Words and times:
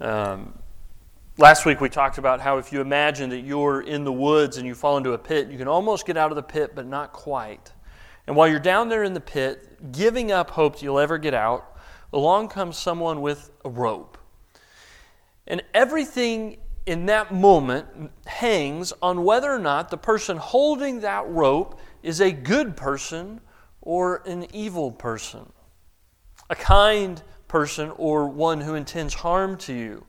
Um, 0.00 0.58
last 1.38 1.64
week 1.64 1.80
we 1.80 1.88
talked 1.88 2.18
about 2.18 2.40
how 2.40 2.58
if 2.58 2.72
you 2.72 2.80
imagine 2.80 3.30
that 3.30 3.40
you're 3.40 3.80
in 3.80 4.04
the 4.04 4.12
woods 4.12 4.58
and 4.58 4.66
you 4.66 4.74
fall 4.74 4.96
into 4.96 5.12
a 5.12 5.18
pit, 5.18 5.48
you 5.48 5.58
can 5.58 5.68
almost 5.68 6.06
get 6.06 6.16
out 6.16 6.30
of 6.30 6.36
the 6.36 6.42
pit, 6.42 6.72
but 6.74 6.86
not 6.86 7.12
quite. 7.12 7.72
And 8.26 8.36
while 8.36 8.48
you're 8.48 8.58
down 8.58 8.88
there 8.88 9.04
in 9.04 9.14
the 9.14 9.20
pit, 9.20 9.92
giving 9.92 10.32
up 10.32 10.50
hope 10.50 10.74
that 10.74 10.82
you'll 10.82 10.98
ever 10.98 11.16
get 11.16 11.34
out, 11.34 11.76
along 12.12 12.48
comes 12.48 12.76
someone 12.76 13.20
with 13.22 13.50
a 13.64 13.70
rope. 13.70 14.18
And 15.46 15.62
everything 15.72 16.58
in 16.86 17.06
that 17.06 17.32
moment 17.32 18.10
hangs 18.26 18.92
on 19.00 19.24
whether 19.24 19.50
or 19.52 19.58
not 19.58 19.90
the 19.90 19.96
person 19.96 20.36
holding 20.36 21.00
that 21.00 21.28
rope 21.28 21.80
is 22.02 22.20
a 22.20 22.30
good 22.30 22.76
person 22.76 23.40
or 23.80 24.22
an 24.26 24.46
evil 24.52 24.90
person, 24.90 25.52
a 26.50 26.54
kind 26.54 27.22
person 27.48 27.90
or 27.96 28.28
one 28.28 28.60
who 28.60 28.74
intends 28.74 29.14
harm 29.14 29.56
to 29.58 29.72
you. 29.72 30.06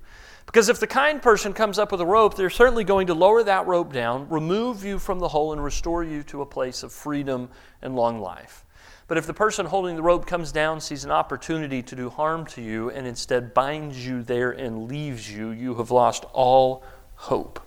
Because 0.47 0.69
if 0.69 0.79
the 0.79 0.87
kind 0.87 1.21
person 1.21 1.53
comes 1.53 1.77
up 1.77 1.91
with 1.91 1.99
a 1.99 2.05
rope, 2.05 2.35
they're 2.35 2.49
certainly 2.49 2.85
going 2.85 3.07
to 3.07 3.13
lower 3.13 3.43
that 3.43 3.67
rope 3.67 3.91
down, 3.91 4.29
remove 4.29 4.83
you 4.83 4.97
from 4.97 5.19
the 5.19 5.27
hole, 5.27 5.51
and 5.51 5.61
restore 5.61 6.03
you 6.05 6.23
to 6.23 6.41
a 6.41 6.45
place 6.45 6.83
of 6.83 6.93
freedom 6.93 7.49
and 7.81 7.95
long 7.95 8.21
life. 8.21 8.63
But 9.07 9.17
if 9.17 9.27
the 9.27 9.33
person 9.33 9.65
holding 9.65 9.97
the 9.97 10.01
rope 10.01 10.25
comes 10.25 10.53
down, 10.53 10.79
sees 10.79 11.03
an 11.03 11.11
opportunity 11.11 11.83
to 11.83 11.95
do 11.95 12.09
harm 12.09 12.45
to 12.47 12.61
you, 12.61 12.89
and 12.91 13.05
instead 13.05 13.53
binds 13.53 14.05
you 14.05 14.23
there 14.23 14.51
and 14.51 14.87
leaves 14.87 15.29
you, 15.29 15.51
you 15.51 15.75
have 15.75 15.91
lost 15.91 16.23
all 16.31 16.83
hope. 17.15 17.59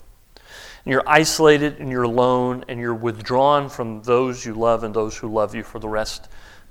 And 0.85 0.93
you're 0.93 1.07
isolated 1.07 1.81
and 1.81 1.91
you're 1.91 2.05
alone 2.05 2.65
and 2.67 2.81
you're 2.81 2.95
withdrawn 2.95 3.69
from 3.69 4.03
those 4.03 4.47
you 4.47 4.55
love 4.55 4.85
and 4.85 4.95
those 4.95 5.19
who 5.19 5.29
love 5.29 5.55
you 5.55 5.63
for 5.63 5.79
the 5.79 5.89
rest 5.89 6.29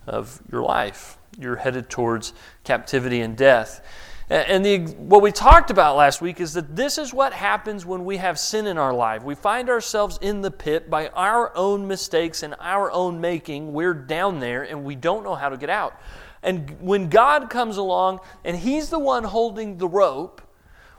of 0.07 0.41
your 0.51 0.63
life. 0.63 1.18
You're 1.39 1.55
headed 1.55 1.89
towards 1.89 2.33
captivity 2.63 3.21
and 3.21 3.37
death. 3.37 3.81
And 4.29 4.63
the, 4.63 4.79
what 4.97 5.23
we 5.23 5.31
talked 5.31 5.71
about 5.71 5.95
last 5.95 6.21
week 6.21 6.39
is 6.39 6.53
that 6.53 6.75
this 6.75 6.99
is 6.99 7.11
what 7.11 7.33
happens 7.33 7.83
when 7.83 8.05
we 8.05 8.17
have 8.17 8.37
sin 8.37 8.67
in 8.67 8.77
our 8.77 8.93
life. 8.93 9.23
We 9.23 9.33
find 9.33 9.71
ourselves 9.71 10.19
in 10.21 10.41
the 10.41 10.51
pit 10.51 10.87
by 10.87 11.07
our 11.09 11.51
own 11.55 11.87
mistakes 11.87 12.43
and 12.43 12.53
our 12.59 12.91
own 12.91 13.19
making. 13.19 13.73
We're 13.73 13.95
down 13.95 14.39
there 14.39 14.61
and 14.61 14.83
we 14.83 14.95
don't 14.95 15.23
know 15.23 15.33
how 15.33 15.49
to 15.49 15.57
get 15.57 15.71
out. 15.71 15.99
And 16.43 16.79
when 16.79 17.09
God 17.09 17.49
comes 17.49 17.77
along 17.77 18.19
and 18.45 18.55
He's 18.55 18.89
the 18.89 18.99
one 18.99 19.23
holding 19.23 19.77
the 19.77 19.87
rope, 19.87 20.43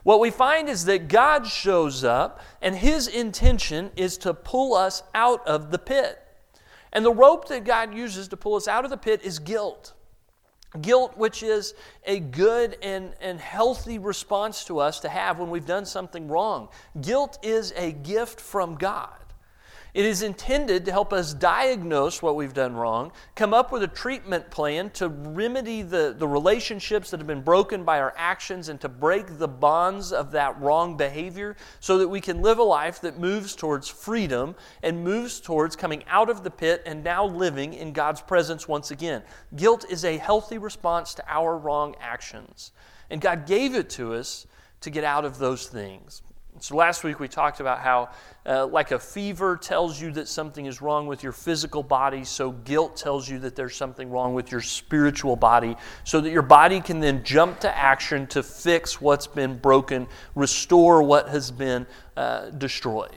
what 0.03 0.19
we 0.19 0.29
find 0.29 0.67
is 0.67 0.83
that 0.85 1.07
God 1.07 1.47
shows 1.47 2.03
up 2.03 2.41
and 2.61 2.75
His 2.75 3.07
intention 3.07 3.91
is 3.95 4.17
to 4.19 4.33
pull 4.33 4.73
us 4.73 5.03
out 5.15 5.45
of 5.47 5.71
the 5.71 5.79
pit. 5.79 6.19
And 6.91 7.05
the 7.05 7.13
rope 7.13 7.47
that 7.47 7.63
God 7.63 7.93
uses 7.95 8.27
to 8.29 8.37
pull 8.37 8.55
us 8.55 8.67
out 8.67 8.83
of 8.83 8.91
the 8.91 8.97
pit 8.97 9.21
is 9.23 9.39
guilt. 9.39 9.93
Guilt, 10.79 11.17
which 11.17 11.43
is 11.43 11.73
a 12.05 12.19
good 12.19 12.77
and, 12.81 13.13
and 13.19 13.39
healthy 13.39 13.99
response 13.99 14.63
to 14.65 14.79
us 14.79 15.01
to 15.01 15.09
have 15.09 15.39
when 15.39 15.49
we've 15.49 15.65
done 15.65 15.85
something 15.85 16.27
wrong. 16.29 16.69
Guilt 17.01 17.39
is 17.43 17.73
a 17.75 17.91
gift 17.91 18.39
from 18.39 18.75
God. 18.75 19.20
It 19.93 20.05
is 20.05 20.21
intended 20.21 20.85
to 20.85 20.91
help 20.91 21.11
us 21.11 21.33
diagnose 21.33 22.21
what 22.21 22.37
we've 22.37 22.53
done 22.53 22.75
wrong, 22.75 23.11
come 23.35 23.53
up 23.53 23.73
with 23.73 23.83
a 23.83 23.87
treatment 23.87 24.49
plan 24.49 24.89
to 24.91 25.09
remedy 25.09 25.81
the, 25.81 26.15
the 26.17 26.27
relationships 26.27 27.11
that 27.11 27.19
have 27.19 27.27
been 27.27 27.41
broken 27.41 27.83
by 27.83 27.99
our 27.99 28.13
actions, 28.15 28.69
and 28.69 28.79
to 28.81 28.87
break 28.87 29.37
the 29.37 29.47
bonds 29.49 30.13
of 30.13 30.31
that 30.31 30.59
wrong 30.61 30.95
behavior 30.95 31.57
so 31.81 31.97
that 31.97 32.07
we 32.07 32.21
can 32.21 32.41
live 32.41 32.57
a 32.57 32.63
life 32.63 33.01
that 33.01 33.19
moves 33.19 33.53
towards 33.53 33.89
freedom 33.89 34.55
and 34.81 35.03
moves 35.03 35.41
towards 35.41 35.75
coming 35.75 36.03
out 36.07 36.29
of 36.29 36.43
the 36.43 36.51
pit 36.51 36.81
and 36.85 37.03
now 37.03 37.25
living 37.25 37.73
in 37.73 37.91
God's 37.91 38.21
presence 38.21 38.69
once 38.69 38.91
again. 38.91 39.21
Guilt 39.57 39.85
is 39.89 40.05
a 40.05 40.17
healthy 40.17 40.57
response 40.57 41.13
to 41.15 41.23
our 41.27 41.57
wrong 41.57 41.95
actions, 41.99 42.71
and 43.09 43.19
God 43.19 43.45
gave 43.45 43.75
it 43.75 43.89
to 43.91 44.13
us 44.13 44.47
to 44.79 44.89
get 44.89 45.03
out 45.03 45.25
of 45.25 45.37
those 45.37 45.67
things. 45.67 46.21
So 46.59 46.75
last 46.75 47.03
week 47.03 47.19
we 47.19 47.27
talked 47.27 47.59
about 47.59 47.79
how, 47.79 48.09
uh, 48.45 48.67
like 48.67 48.91
a 48.91 48.99
fever 48.99 49.57
tells 49.57 49.99
you 49.99 50.11
that 50.11 50.27
something 50.27 50.65
is 50.65 50.81
wrong 50.81 51.07
with 51.07 51.23
your 51.23 51.31
physical 51.31 51.81
body, 51.81 52.23
so 52.23 52.51
guilt 52.51 52.95
tells 52.97 53.27
you 53.27 53.39
that 53.39 53.55
there's 53.55 53.75
something 53.75 54.11
wrong 54.11 54.35
with 54.35 54.51
your 54.51 54.61
spiritual 54.61 55.35
body, 55.35 55.75
so 56.03 56.21
that 56.21 56.29
your 56.29 56.43
body 56.43 56.79
can 56.79 56.99
then 56.99 57.23
jump 57.23 57.61
to 57.61 57.75
action 57.75 58.27
to 58.27 58.43
fix 58.43 59.01
what's 59.01 59.27
been 59.27 59.57
broken, 59.57 60.07
restore 60.35 61.01
what 61.01 61.29
has 61.29 61.49
been 61.49 61.87
uh, 62.15 62.49
destroyed. 62.51 63.15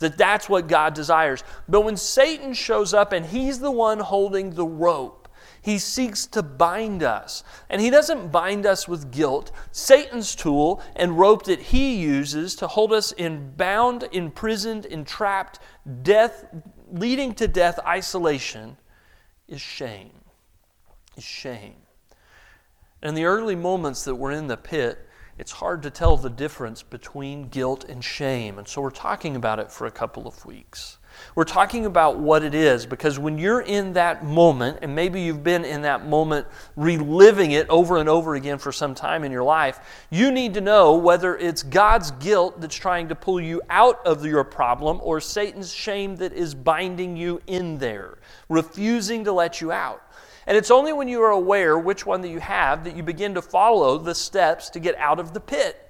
That 0.00 0.18
that's 0.18 0.48
what 0.48 0.66
God 0.66 0.92
desires. 0.92 1.44
But 1.68 1.82
when 1.82 1.96
Satan 1.96 2.52
shows 2.52 2.92
up 2.92 3.12
and 3.12 3.24
he's 3.24 3.60
the 3.60 3.70
one 3.70 4.00
holding 4.00 4.50
the 4.50 4.66
rope, 4.66 5.23
he 5.64 5.78
seeks 5.78 6.26
to 6.26 6.42
bind 6.42 7.02
us. 7.02 7.42
And 7.70 7.80
he 7.80 7.88
doesn't 7.88 8.30
bind 8.30 8.66
us 8.66 8.86
with 8.86 9.10
guilt. 9.10 9.50
Satan's 9.72 10.34
tool 10.34 10.82
and 10.94 11.18
rope 11.18 11.44
that 11.44 11.58
he 11.58 11.96
uses 11.96 12.54
to 12.56 12.66
hold 12.66 12.92
us 12.92 13.12
in 13.12 13.52
bound, 13.56 14.06
imprisoned, 14.12 14.84
entrapped, 14.84 15.60
death, 16.02 16.44
leading 16.92 17.32
to 17.36 17.48
death, 17.48 17.78
isolation, 17.86 18.76
is 19.48 19.62
shame. 19.62 20.12
Is 21.16 21.24
shame. 21.24 21.76
In 23.02 23.14
the 23.14 23.24
early 23.24 23.56
moments 23.56 24.04
that 24.04 24.16
we're 24.16 24.32
in 24.32 24.48
the 24.48 24.58
pit, 24.58 25.03
it's 25.38 25.52
hard 25.52 25.82
to 25.82 25.90
tell 25.90 26.16
the 26.16 26.30
difference 26.30 26.82
between 26.82 27.48
guilt 27.48 27.84
and 27.84 28.04
shame. 28.04 28.58
And 28.58 28.68
so 28.68 28.80
we're 28.80 28.90
talking 28.90 29.36
about 29.36 29.58
it 29.58 29.70
for 29.70 29.86
a 29.86 29.90
couple 29.90 30.26
of 30.26 30.44
weeks. 30.46 30.98
We're 31.34 31.44
talking 31.44 31.86
about 31.86 32.18
what 32.18 32.42
it 32.42 32.54
is 32.54 32.86
because 32.86 33.18
when 33.18 33.38
you're 33.38 33.60
in 33.60 33.92
that 33.94 34.24
moment, 34.24 34.78
and 34.82 34.94
maybe 34.94 35.20
you've 35.20 35.44
been 35.44 35.64
in 35.64 35.82
that 35.82 36.06
moment 36.06 36.46
reliving 36.76 37.52
it 37.52 37.68
over 37.68 37.98
and 37.98 38.08
over 38.08 38.34
again 38.34 38.58
for 38.58 38.72
some 38.72 38.94
time 38.94 39.24
in 39.24 39.32
your 39.32 39.42
life, 39.42 40.06
you 40.10 40.30
need 40.30 40.54
to 40.54 40.60
know 40.60 40.96
whether 40.96 41.36
it's 41.36 41.62
God's 41.62 42.10
guilt 42.12 42.60
that's 42.60 42.76
trying 42.76 43.08
to 43.08 43.14
pull 43.14 43.40
you 43.40 43.62
out 43.70 44.04
of 44.06 44.24
your 44.24 44.44
problem 44.44 45.00
or 45.02 45.20
Satan's 45.20 45.72
shame 45.72 46.16
that 46.16 46.32
is 46.32 46.54
binding 46.54 47.16
you 47.16 47.40
in 47.46 47.78
there, 47.78 48.18
refusing 48.48 49.24
to 49.24 49.32
let 49.32 49.60
you 49.60 49.72
out. 49.72 50.02
And 50.46 50.56
it's 50.56 50.70
only 50.70 50.92
when 50.92 51.08
you 51.08 51.22
are 51.22 51.30
aware 51.30 51.78
which 51.78 52.04
one 52.04 52.20
that 52.22 52.28
you 52.28 52.40
have 52.40 52.84
that 52.84 52.96
you 52.96 53.02
begin 53.02 53.34
to 53.34 53.42
follow 53.42 53.98
the 53.98 54.14
steps 54.14 54.70
to 54.70 54.80
get 54.80 54.96
out 54.96 55.18
of 55.18 55.32
the 55.32 55.40
pit. 55.40 55.80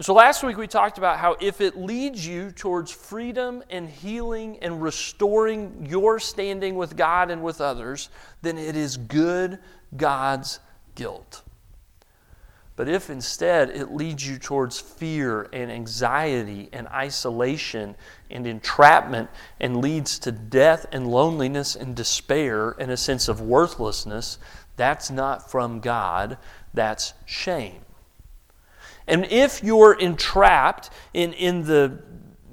So 0.00 0.14
last 0.14 0.42
week 0.42 0.56
we 0.56 0.66
talked 0.66 0.96
about 0.96 1.18
how 1.18 1.36
if 1.40 1.60
it 1.60 1.76
leads 1.76 2.26
you 2.26 2.52
towards 2.52 2.90
freedom 2.90 3.62
and 3.68 3.88
healing 3.88 4.58
and 4.62 4.80
restoring 4.80 5.86
your 5.90 6.18
standing 6.18 6.74
with 6.74 6.96
God 6.96 7.30
and 7.30 7.42
with 7.42 7.60
others, 7.60 8.08
then 8.40 8.56
it 8.56 8.76
is 8.76 8.96
good 8.96 9.58
God's 9.94 10.60
guilt. 10.94 11.42
But 12.80 12.88
if 12.88 13.10
instead 13.10 13.68
it 13.68 13.92
leads 13.92 14.26
you 14.26 14.38
towards 14.38 14.80
fear 14.80 15.50
and 15.52 15.70
anxiety 15.70 16.70
and 16.72 16.88
isolation 16.88 17.94
and 18.30 18.46
entrapment 18.46 19.28
and 19.60 19.82
leads 19.82 20.18
to 20.20 20.32
death 20.32 20.86
and 20.90 21.06
loneliness 21.06 21.76
and 21.76 21.94
despair 21.94 22.70
and 22.78 22.90
a 22.90 22.96
sense 22.96 23.28
of 23.28 23.42
worthlessness, 23.42 24.38
that's 24.76 25.10
not 25.10 25.50
from 25.50 25.80
God, 25.80 26.38
that's 26.72 27.12
shame. 27.26 27.82
And 29.06 29.26
if 29.26 29.62
you're 29.62 29.92
entrapped 29.92 30.88
in, 31.12 31.34
in 31.34 31.64
the, 31.64 32.02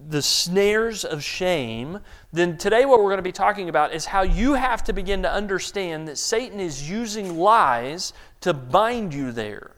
the 0.09 0.21
snares 0.21 1.05
of 1.05 1.23
shame, 1.23 2.01
then 2.33 2.57
today 2.57 2.83
what 2.83 2.99
we're 2.99 3.05
going 3.05 3.15
to 3.15 3.21
be 3.21 3.31
talking 3.31 3.69
about 3.69 3.94
is 3.94 4.05
how 4.05 4.23
you 4.23 4.55
have 4.55 4.83
to 4.83 4.91
begin 4.91 5.21
to 5.21 5.31
understand 5.31 6.05
that 6.09 6.17
Satan 6.17 6.59
is 6.59 6.89
using 6.89 7.38
lies 7.38 8.11
to 8.41 8.53
bind 8.53 9.13
you 9.13 9.31
there. 9.31 9.71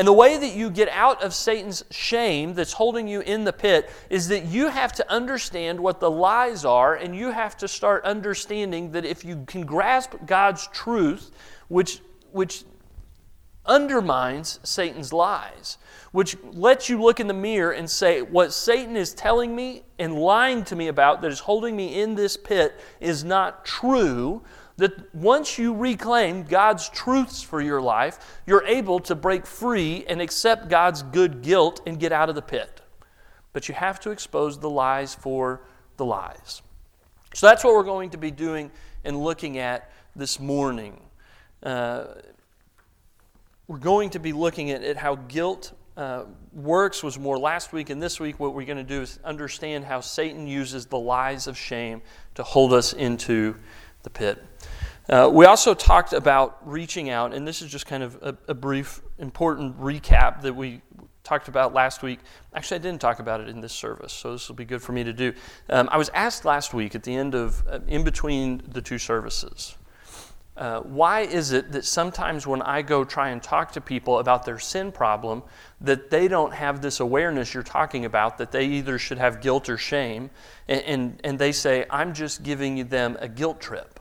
And 0.00 0.08
the 0.08 0.14
way 0.14 0.38
that 0.38 0.54
you 0.54 0.70
get 0.70 0.88
out 0.88 1.22
of 1.22 1.34
Satan's 1.34 1.84
shame 1.90 2.54
that's 2.54 2.72
holding 2.72 3.06
you 3.06 3.20
in 3.20 3.44
the 3.44 3.52
pit 3.52 3.90
is 4.08 4.28
that 4.28 4.46
you 4.46 4.68
have 4.68 4.94
to 4.94 5.12
understand 5.12 5.78
what 5.78 6.00
the 6.00 6.10
lies 6.10 6.64
are, 6.64 6.94
and 6.94 7.14
you 7.14 7.32
have 7.32 7.54
to 7.58 7.68
start 7.68 8.02
understanding 8.04 8.92
that 8.92 9.04
if 9.04 9.26
you 9.26 9.44
can 9.46 9.66
grasp 9.66 10.14
God's 10.24 10.66
truth, 10.68 11.30
which, 11.68 12.00
which 12.32 12.64
undermines 13.66 14.58
Satan's 14.62 15.12
lies, 15.12 15.76
which 16.12 16.34
lets 16.44 16.88
you 16.88 16.98
look 16.98 17.20
in 17.20 17.26
the 17.26 17.34
mirror 17.34 17.72
and 17.72 17.90
say, 17.90 18.22
What 18.22 18.54
Satan 18.54 18.96
is 18.96 19.12
telling 19.12 19.54
me 19.54 19.82
and 19.98 20.14
lying 20.14 20.64
to 20.64 20.76
me 20.76 20.88
about 20.88 21.20
that 21.20 21.30
is 21.30 21.40
holding 21.40 21.76
me 21.76 22.00
in 22.00 22.14
this 22.14 22.38
pit 22.38 22.80
is 23.00 23.22
not 23.22 23.66
true. 23.66 24.40
That 24.80 25.14
once 25.14 25.58
you 25.58 25.74
reclaim 25.74 26.44
God's 26.44 26.88
truths 26.88 27.42
for 27.42 27.60
your 27.60 27.82
life, 27.82 28.40
you're 28.46 28.64
able 28.64 28.98
to 29.00 29.14
break 29.14 29.46
free 29.46 30.06
and 30.08 30.22
accept 30.22 30.70
God's 30.70 31.02
good 31.02 31.42
guilt 31.42 31.82
and 31.86 32.00
get 32.00 32.12
out 32.12 32.30
of 32.30 32.34
the 32.34 32.42
pit. 32.42 32.80
But 33.52 33.68
you 33.68 33.74
have 33.74 34.00
to 34.00 34.10
expose 34.10 34.58
the 34.58 34.70
lies 34.70 35.14
for 35.14 35.60
the 35.98 36.06
lies. 36.06 36.62
So 37.34 37.46
that's 37.46 37.62
what 37.62 37.74
we're 37.74 37.84
going 37.84 38.08
to 38.10 38.18
be 38.18 38.30
doing 38.30 38.70
and 39.04 39.22
looking 39.22 39.58
at 39.58 39.90
this 40.16 40.40
morning. 40.40 40.98
Uh, 41.62 42.06
we're 43.68 43.78
going 43.78 44.08
to 44.10 44.18
be 44.18 44.32
looking 44.32 44.70
at, 44.70 44.82
at 44.82 44.96
how 44.96 45.16
guilt 45.16 45.74
uh, 45.98 46.24
works 46.54 47.02
was 47.02 47.18
more 47.18 47.38
last 47.38 47.74
week, 47.74 47.90
and 47.90 48.02
this 48.02 48.18
week, 48.18 48.40
what 48.40 48.54
we're 48.54 48.64
going 48.64 48.78
to 48.78 48.82
do 48.82 49.02
is 49.02 49.18
understand 49.24 49.84
how 49.84 50.00
Satan 50.00 50.46
uses 50.46 50.86
the 50.86 50.98
lies 50.98 51.46
of 51.46 51.58
shame 51.58 52.00
to 52.36 52.42
hold 52.42 52.72
us 52.72 52.94
into 52.94 53.54
the 54.02 54.10
pit. 54.10 54.44
Uh, 55.08 55.28
we 55.32 55.44
also 55.44 55.74
talked 55.74 56.12
about 56.12 56.58
reaching 56.64 57.10
out, 57.10 57.34
and 57.34 57.46
this 57.46 57.62
is 57.62 57.70
just 57.70 57.86
kind 57.86 58.02
of 58.02 58.16
a, 58.22 58.36
a, 58.48 58.54
brief, 58.54 59.00
important 59.18 59.78
recap 59.80 60.40
that 60.42 60.54
we 60.54 60.82
talked 61.24 61.48
about 61.48 61.74
last 61.74 62.02
week. 62.02 62.20
Actually, 62.54 62.76
I 62.76 62.82
didn't 62.82 63.00
talk 63.00 63.18
about 63.18 63.40
it 63.40 63.48
in 63.48 63.60
this 63.60 63.72
service, 63.72 64.12
so 64.12 64.32
this 64.32 64.48
will 64.48 64.54
be 64.54 64.64
good 64.64 64.80
for 64.80 64.92
me 64.92 65.02
to 65.02 65.12
do. 65.12 65.32
Um, 65.68 65.88
I 65.90 65.96
was 65.96 66.10
asked 66.10 66.44
last 66.44 66.72
week 66.72 66.94
at 66.94 67.02
the 67.02 67.14
end 67.14 67.34
of, 67.34 67.64
uh, 67.68 67.80
in 67.88 68.04
between 68.04 68.62
the 68.68 68.80
two 68.80 68.98
services, 68.98 69.76
uh, 70.60 70.80
why 70.80 71.22
is 71.22 71.52
it 71.52 71.72
that 71.72 71.86
sometimes 71.86 72.46
when 72.46 72.60
I 72.60 72.82
go 72.82 73.02
try 73.02 73.30
and 73.30 73.42
talk 73.42 73.72
to 73.72 73.80
people 73.80 74.18
about 74.18 74.44
their 74.44 74.58
sin 74.58 74.92
problem, 74.92 75.42
that 75.80 76.10
they 76.10 76.28
don't 76.28 76.52
have 76.52 76.82
this 76.82 77.00
awareness 77.00 77.54
you're 77.54 77.62
talking 77.62 78.04
about, 78.04 78.36
that 78.36 78.52
they 78.52 78.66
either 78.66 78.98
should 78.98 79.16
have 79.16 79.40
guilt 79.40 79.70
or 79.70 79.78
shame, 79.78 80.28
and, 80.68 80.82
and, 80.82 81.20
and 81.24 81.38
they 81.38 81.52
say, 81.52 81.86
I'm 81.88 82.12
just 82.12 82.42
giving 82.42 82.88
them 82.88 83.16
a 83.20 83.26
guilt 83.26 83.58
trip. 83.62 84.00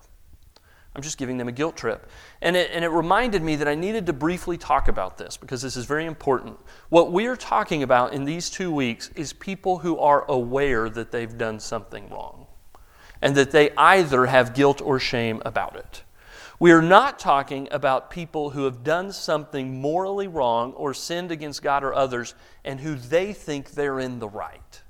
I'm 0.93 1.01
just 1.01 1.17
giving 1.17 1.37
them 1.37 1.47
a 1.47 1.53
guilt 1.53 1.77
trip. 1.77 2.09
And 2.41 2.57
it, 2.57 2.71
and 2.73 2.83
it 2.83 2.89
reminded 2.89 3.41
me 3.41 3.55
that 3.55 3.69
I 3.69 3.75
needed 3.75 4.05
to 4.07 4.13
briefly 4.13 4.57
talk 4.57 4.89
about 4.89 5.17
this 5.17 5.37
because 5.37 5.61
this 5.61 5.77
is 5.77 5.85
very 5.85 6.05
important. 6.05 6.59
What 6.89 7.13
we're 7.13 7.37
talking 7.37 7.83
about 7.83 8.11
in 8.11 8.25
these 8.25 8.49
two 8.49 8.69
weeks 8.69 9.11
is 9.15 9.31
people 9.31 9.77
who 9.77 9.97
are 9.97 10.29
aware 10.29 10.89
that 10.89 11.13
they've 11.13 11.37
done 11.37 11.61
something 11.61 12.09
wrong 12.09 12.47
and 13.21 13.33
that 13.35 13.51
they 13.51 13.71
either 13.77 14.25
have 14.25 14.53
guilt 14.53 14.81
or 14.81 14.99
shame 14.99 15.41
about 15.45 15.77
it. 15.77 16.03
We 16.59 16.73
are 16.73 16.81
not 16.81 17.19
talking 17.19 17.69
about 17.71 18.11
people 18.11 18.49
who 18.49 18.65
have 18.65 18.83
done 18.83 19.13
something 19.13 19.79
morally 19.79 20.27
wrong 20.27 20.73
or 20.73 20.93
sinned 20.93 21.31
against 21.31 21.63
God 21.63 21.85
or 21.85 21.93
others 21.93 22.35
and 22.65 22.81
who 22.81 22.95
they 22.95 23.31
think 23.31 23.71
they're 23.71 24.01
in 24.01 24.19
the 24.19 24.27
right. 24.27 24.81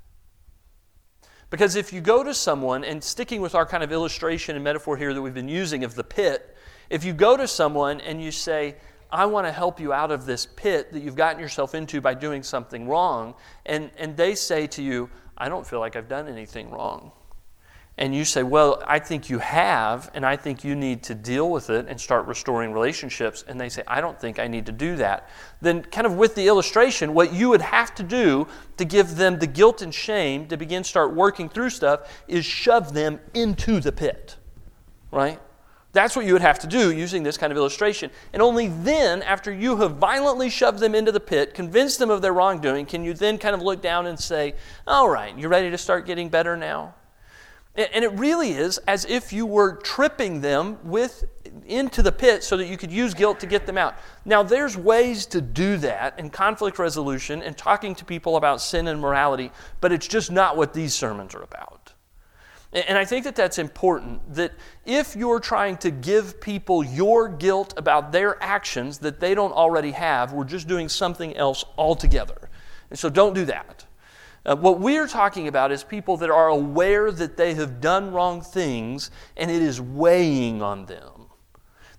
Because 1.48 1.76
if 1.76 1.92
you 1.92 2.00
go 2.00 2.24
to 2.24 2.34
someone, 2.34 2.82
and 2.82 3.02
sticking 3.02 3.40
with 3.40 3.54
our 3.54 3.66
kind 3.66 3.84
of 3.84 3.92
illustration 3.92 4.56
and 4.56 4.64
metaphor 4.64 4.96
here 4.96 5.14
that 5.14 5.22
we've 5.22 5.34
been 5.34 5.48
using 5.48 5.84
of 5.84 5.94
the 5.94 6.02
pit, 6.02 6.56
if 6.90 7.04
you 7.04 7.12
go 7.12 7.36
to 7.36 7.46
someone 7.46 8.00
and 8.00 8.20
you 8.20 8.32
say, 8.32 8.76
I 9.12 9.26
want 9.26 9.46
to 9.46 9.52
help 9.52 9.78
you 9.78 9.92
out 9.92 10.10
of 10.10 10.26
this 10.26 10.46
pit 10.46 10.92
that 10.92 11.02
you've 11.02 11.16
gotten 11.16 11.40
yourself 11.40 11.76
into 11.76 12.00
by 12.00 12.14
doing 12.14 12.42
something 12.42 12.88
wrong, 12.88 13.34
and, 13.66 13.90
and 13.96 14.16
they 14.16 14.34
say 14.34 14.66
to 14.68 14.82
you, 14.82 15.08
I 15.38 15.48
don't 15.48 15.66
feel 15.66 15.78
like 15.78 15.94
I've 15.94 16.08
done 16.08 16.26
anything 16.26 16.70
wrong 16.70 17.12
and 17.98 18.14
you 18.14 18.24
say, 18.24 18.42
Well, 18.42 18.82
I 18.86 18.98
think 18.98 19.28
you 19.28 19.38
have, 19.38 20.10
and 20.14 20.24
I 20.24 20.36
think 20.36 20.64
you 20.64 20.74
need 20.74 21.02
to 21.04 21.14
deal 21.14 21.50
with 21.50 21.70
it 21.70 21.86
and 21.88 22.00
start 22.00 22.26
restoring 22.26 22.72
relationships, 22.72 23.44
and 23.46 23.60
they 23.60 23.68
say, 23.68 23.82
I 23.86 24.00
don't 24.00 24.18
think 24.18 24.38
I 24.38 24.48
need 24.48 24.66
to 24.66 24.72
do 24.72 24.96
that, 24.96 25.28
then, 25.60 25.82
kind 25.82 26.06
of 26.06 26.14
with 26.14 26.34
the 26.34 26.48
illustration, 26.48 27.12
what 27.14 27.32
you 27.32 27.50
would 27.50 27.60
have 27.60 27.94
to 27.96 28.02
do 28.02 28.46
to 28.78 28.84
give 28.84 29.16
them 29.16 29.38
the 29.38 29.46
guilt 29.46 29.82
and 29.82 29.94
shame 29.94 30.46
to 30.48 30.56
begin 30.56 30.82
start 30.82 31.14
working 31.14 31.48
through 31.48 31.70
stuff 31.70 32.22
is 32.26 32.44
shove 32.44 32.94
them 32.94 33.20
into 33.34 33.80
the 33.80 33.92
pit, 33.92 34.36
right? 35.12 35.38
That's 35.92 36.14
what 36.14 36.24
you 36.24 36.32
would 36.34 36.42
have 36.42 36.60
to 36.60 36.68
do 36.68 36.92
using 36.92 37.24
this 37.24 37.36
kind 37.36 37.50
of 37.50 37.56
illustration. 37.56 38.10
And 38.32 38.40
only 38.40 38.68
then, 38.68 39.22
after 39.22 39.52
you 39.52 39.76
have 39.78 39.96
violently 39.96 40.48
shoved 40.48 40.78
them 40.78 40.94
into 40.94 41.10
the 41.10 41.20
pit, 41.20 41.52
convinced 41.52 41.98
them 41.98 42.10
of 42.10 42.22
their 42.22 42.32
wrongdoing, 42.32 42.86
can 42.86 43.02
you 43.02 43.12
then 43.12 43.38
kind 43.38 43.56
of 43.56 43.60
look 43.60 43.82
down 43.82 44.06
and 44.06 44.18
say, 44.18 44.54
All 44.86 45.08
right, 45.08 45.36
you're 45.36 45.50
ready 45.50 45.68
to 45.70 45.78
start 45.78 46.06
getting 46.06 46.28
better 46.28 46.56
now? 46.56 46.94
And 47.76 48.04
it 48.04 48.12
really 48.12 48.50
is 48.50 48.78
as 48.88 49.04
if 49.04 49.32
you 49.32 49.46
were 49.46 49.76
tripping 49.76 50.40
them 50.40 50.78
with 50.82 51.24
into 51.66 52.02
the 52.02 52.12
pit 52.12 52.42
so 52.42 52.56
that 52.56 52.66
you 52.66 52.76
could 52.76 52.90
use 52.90 53.14
guilt 53.14 53.38
to 53.40 53.46
get 53.46 53.64
them 53.66 53.78
out. 53.78 53.96
Now, 54.24 54.42
there's 54.42 54.76
ways 54.76 55.24
to 55.26 55.40
do 55.40 55.76
that 55.78 56.18
in 56.18 56.30
conflict 56.30 56.78
resolution 56.78 57.42
and 57.42 57.56
talking 57.56 57.94
to 57.94 58.04
people 58.04 58.36
about 58.36 58.60
sin 58.60 58.88
and 58.88 59.00
morality, 59.00 59.52
but 59.80 59.92
it's 59.92 60.08
just 60.08 60.32
not 60.32 60.56
what 60.56 60.74
these 60.74 60.94
sermons 60.94 61.34
are 61.34 61.42
about. 61.42 61.92
And 62.72 62.96
I 62.96 63.04
think 63.04 63.24
that 63.24 63.34
that's 63.34 63.58
important 63.58 64.34
that 64.34 64.52
if 64.84 65.16
you're 65.16 65.40
trying 65.40 65.76
to 65.78 65.90
give 65.90 66.40
people 66.40 66.84
your 66.84 67.28
guilt 67.28 67.74
about 67.76 68.12
their 68.12 68.40
actions 68.42 68.98
that 68.98 69.18
they 69.18 69.34
don't 69.34 69.52
already 69.52 69.90
have, 69.90 70.32
we're 70.32 70.44
just 70.44 70.68
doing 70.68 70.88
something 70.88 71.36
else 71.36 71.64
altogether. 71.76 72.48
And 72.90 72.98
so 72.98 73.10
don't 73.10 73.34
do 73.34 73.44
that. 73.46 73.86
Uh, 74.44 74.56
what 74.56 74.80
we're 74.80 75.08
talking 75.08 75.48
about 75.48 75.70
is 75.70 75.84
people 75.84 76.16
that 76.16 76.30
are 76.30 76.48
aware 76.48 77.10
that 77.12 77.36
they 77.36 77.54
have 77.54 77.80
done 77.80 78.10
wrong 78.10 78.40
things 78.40 79.10
and 79.36 79.50
it 79.50 79.60
is 79.60 79.80
weighing 79.80 80.62
on 80.62 80.86
them. 80.86 81.20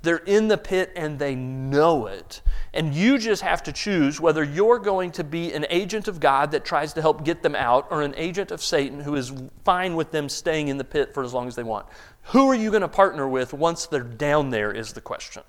They're 0.01 0.17
in 0.17 0.47
the 0.47 0.57
pit 0.57 0.91
and 0.95 1.19
they 1.19 1.35
know 1.35 2.07
it. 2.07 2.41
And 2.73 2.93
you 2.93 3.19
just 3.19 3.43
have 3.43 3.61
to 3.63 3.71
choose 3.71 4.19
whether 4.19 4.43
you're 4.43 4.79
going 4.79 5.11
to 5.11 5.23
be 5.23 5.53
an 5.53 5.67
agent 5.69 6.07
of 6.07 6.19
God 6.19 6.51
that 6.51 6.65
tries 6.65 6.93
to 6.93 7.01
help 7.01 7.23
get 7.23 7.43
them 7.43 7.55
out 7.55 7.87
or 7.91 8.01
an 8.01 8.15
agent 8.17 8.49
of 8.49 8.63
Satan 8.63 9.01
who 9.01 9.15
is 9.15 9.31
fine 9.63 9.95
with 9.95 10.11
them 10.11 10.27
staying 10.27 10.69
in 10.69 10.77
the 10.77 10.83
pit 10.83 11.13
for 11.13 11.23
as 11.23 11.33
long 11.33 11.47
as 11.47 11.55
they 11.55 11.63
want. 11.63 11.85
Who 12.25 12.49
are 12.49 12.55
you 12.55 12.71
going 12.71 12.81
to 12.81 12.87
partner 12.87 13.27
with 13.27 13.53
once 13.53 13.85
they're 13.85 14.01
down 14.01 14.49
there 14.49 14.71
is 14.71 14.93
the 14.93 15.01
question. 15.01 15.43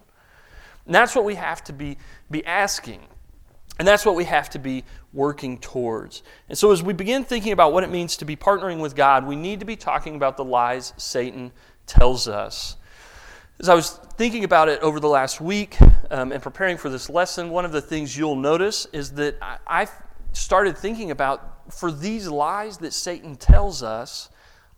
And 0.85 0.95
that's 0.95 1.15
what 1.15 1.25
we 1.25 1.37
have 1.37 1.63
to 1.65 1.73
be, 1.73 1.97
be 2.31 2.45
asking. 2.45 3.01
And 3.79 3.89
that's 3.89 4.05
what 4.05 4.17
we 4.17 4.25
have 4.25 4.51
to 4.51 4.59
be 4.59 4.85
working 5.13 5.59
towards. 5.59 6.23
And 6.49 6.57
so, 6.57 6.71
as 6.73 6.83
we 6.83 6.93
begin 6.93 7.25
thinking 7.25 7.53
about 7.53 7.73
what 7.73 7.85
it 7.85 7.91
means 7.91 8.17
to 8.19 8.25
be 8.25 8.37
partnering 8.37 8.81
with 8.81 8.95
God, 8.95 9.27
we 9.27 9.37
need 9.37 9.61
to 9.61 9.67
be 9.67 9.77
talking 9.77 10.17
about 10.17 10.37
the 10.37 10.45
lies 10.45 10.93
Satan 10.97 11.53
tells 11.87 12.29
us. 12.29 12.77
As 13.61 13.69
I 13.69 13.75
was 13.75 13.91
thinking 14.17 14.45
about 14.45 14.69
it 14.69 14.81
over 14.81 14.99
the 14.99 15.09
last 15.09 15.41
week 15.41 15.77
um, 16.11 16.33
and 16.33 16.43
preparing 16.43 16.77
for 16.77 16.89
this 16.89 17.09
lesson, 17.09 17.51
one 17.51 17.65
of 17.65 17.73
the 17.73 17.83
things 17.83 18.17
you'll 18.17 18.37
notice 18.37 18.87
is 18.93 19.13
that 19.13 19.37
I, 19.41 19.59
I 19.67 19.89
started 20.33 20.77
thinking 20.77 21.11
about 21.11 21.73
for 21.73 21.93
these 21.93 22.29
lies 22.29 22.79
that 22.79 22.93
Satan 22.93 23.37
tells 23.37 23.83
us, 23.83 24.31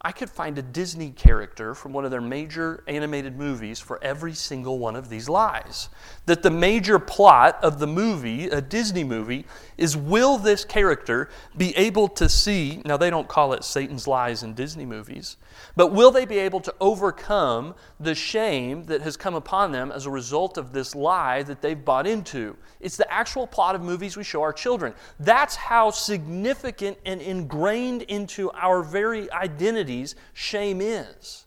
I 0.07 0.13
could 0.13 0.29
find 0.29 0.59
a 0.59 0.63
Disney 0.63 1.13
character 1.13 1.75
from 1.75 1.95
one 1.95 2.05
of 2.05 2.11
their 2.11 2.21
major 2.21 2.85
animated 2.87 3.39
movies 3.39 3.81
for 3.81 3.99
every 4.05 4.35
single 4.35 4.79
one 4.79 4.97
of 4.97 5.09
these 5.09 5.31
lies. 5.31 5.89
That 6.27 6.43
the 6.43 6.51
major 6.51 6.99
plot 6.99 7.59
of 7.63 7.79
the 7.79 7.87
movie, 7.87 8.49
a 8.49 8.61
Disney 8.61 9.03
movie, 9.03 9.47
is 9.79 9.97
will 9.97 10.37
this 10.37 10.63
character 10.63 11.31
be 11.57 11.75
able 11.79 12.09
to 12.09 12.29
see, 12.29 12.83
now 12.85 12.99
they 12.99 13.09
don't 13.09 13.29
call 13.29 13.55
it 13.55 13.65
Satan's 13.65 14.07
lies 14.07 14.43
in 14.43 14.53
Disney 14.53 14.85
movies, 14.85 15.39
but 15.77 15.93
will 15.93 16.11
they 16.11 16.25
be 16.25 16.39
able 16.39 16.61
to 16.61 16.75
overcome 16.81 17.75
the 18.01 18.15
shame 18.15 18.85
that 18.85 19.03
has 19.03 19.17
come 19.17 19.35
upon 19.35 19.73
them 19.73 19.91
as 19.93 20.07
a 20.07 20.11
result 20.11 20.59
of 20.59 20.73
this 20.73 20.95
lie 20.95 21.43
that 21.43 21.63
they've 21.63 21.85
bought 21.85 22.07
into? 22.07 22.57
It's 22.81 22.97
the 22.97 23.13
actual 23.13 23.47
plot 23.47 23.75
of 23.75 23.83
movies 23.83 24.17
we 24.17 24.25
show 24.25 24.43
our 24.43 24.53
children. 24.53 24.95
That's 25.19 25.57
how 25.57 25.91
significant 25.91 26.99
and 27.05 27.21
ingrained 27.21 28.03
into 28.03 28.51
our 28.53 28.83
very 28.83 29.31
identities 29.33 30.15
shame 30.33 30.81
is. 30.81 31.45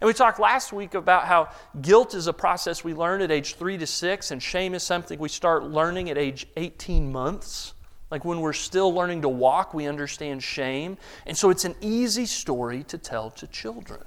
And 0.00 0.06
we 0.06 0.12
talked 0.12 0.38
last 0.38 0.72
week 0.72 0.94
about 0.94 1.24
how 1.24 1.48
guilt 1.80 2.14
is 2.14 2.26
a 2.26 2.32
process 2.32 2.84
we 2.84 2.92
learn 2.92 3.22
at 3.22 3.30
age 3.30 3.54
three 3.54 3.78
to 3.78 3.86
six, 3.86 4.30
and 4.30 4.42
shame 4.42 4.74
is 4.74 4.82
something 4.82 5.18
we 5.18 5.30
start 5.30 5.64
learning 5.64 6.10
at 6.10 6.18
age 6.18 6.46
18 6.56 7.10
months. 7.10 7.72
Like 8.10 8.24
when 8.24 8.40
we're 8.40 8.52
still 8.52 8.92
learning 8.92 9.22
to 9.22 9.28
walk, 9.28 9.74
we 9.74 9.86
understand 9.86 10.42
shame. 10.42 10.96
And 11.26 11.36
so 11.36 11.50
it's 11.50 11.64
an 11.64 11.74
easy 11.80 12.26
story 12.26 12.84
to 12.84 12.98
tell 12.98 13.30
to 13.30 13.46
children. 13.46 14.02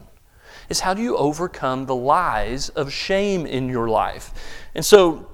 Is 0.70 0.79
how 0.79 0.94
do 0.94 1.01
you 1.01 1.18
overcome 1.18 1.86
the 1.86 1.96
lies 1.96 2.70
of 2.70 2.91
shame 2.91 3.46
in 3.46 3.70
your 3.70 3.89
life? 3.89 4.32
And 4.74 4.86
so 4.86 5.29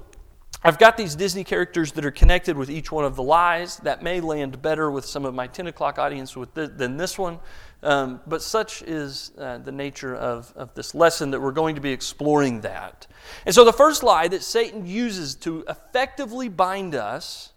I've 0.62 0.78
got 0.78 0.96
these 0.96 1.14
Disney 1.14 1.44
characters 1.44 1.92
that 1.92 2.04
are 2.04 2.10
connected 2.10 2.56
with 2.56 2.70
each 2.70 2.90
one 2.90 3.04
of 3.04 3.14
the 3.14 3.22
lies. 3.22 3.76
That 3.78 4.02
may 4.02 4.20
land 4.20 4.60
better 4.62 4.90
with 4.90 5.04
some 5.04 5.24
of 5.24 5.34
my 5.34 5.46
10 5.46 5.68
o'clock 5.68 5.98
audience 5.98 6.34
the, 6.54 6.66
than 6.66 6.96
this 6.96 7.16
one. 7.18 7.38
Um, 7.82 8.20
but 8.26 8.42
such 8.42 8.82
is 8.82 9.30
uh, 9.38 9.58
the 9.58 9.70
nature 9.70 10.16
of, 10.16 10.52
of 10.56 10.74
this 10.74 10.94
lesson 10.94 11.30
that 11.30 11.40
we're 11.40 11.52
going 11.52 11.76
to 11.76 11.80
be 11.80 11.92
exploring 11.92 12.62
that. 12.62 13.06
And 13.44 13.54
so 13.54 13.64
the 13.64 13.72
first 13.72 14.02
lie 14.02 14.26
that 14.28 14.42
Satan 14.42 14.86
uses 14.86 15.36
to 15.36 15.64
effectively 15.68 16.48
bind 16.48 16.96
us 16.96 17.52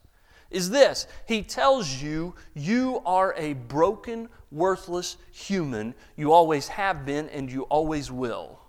is 0.52 0.70
this 0.70 1.08
He 1.28 1.44
tells 1.44 2.02
you 2.02 2.36
you 2.54 3.02
are 3.06 3.34
a 3.38 3.54
broken, 3.54 4.30
worthless 4.52 5.18
human. 5.32 5.94
You 6.16 6.32
always 6.32 6.68
have 6.70 7.06
been 7.06 7.30
and 7.30 7.52
you 7.52 7.64
always 7.64 8.12
will. 8.12 8.60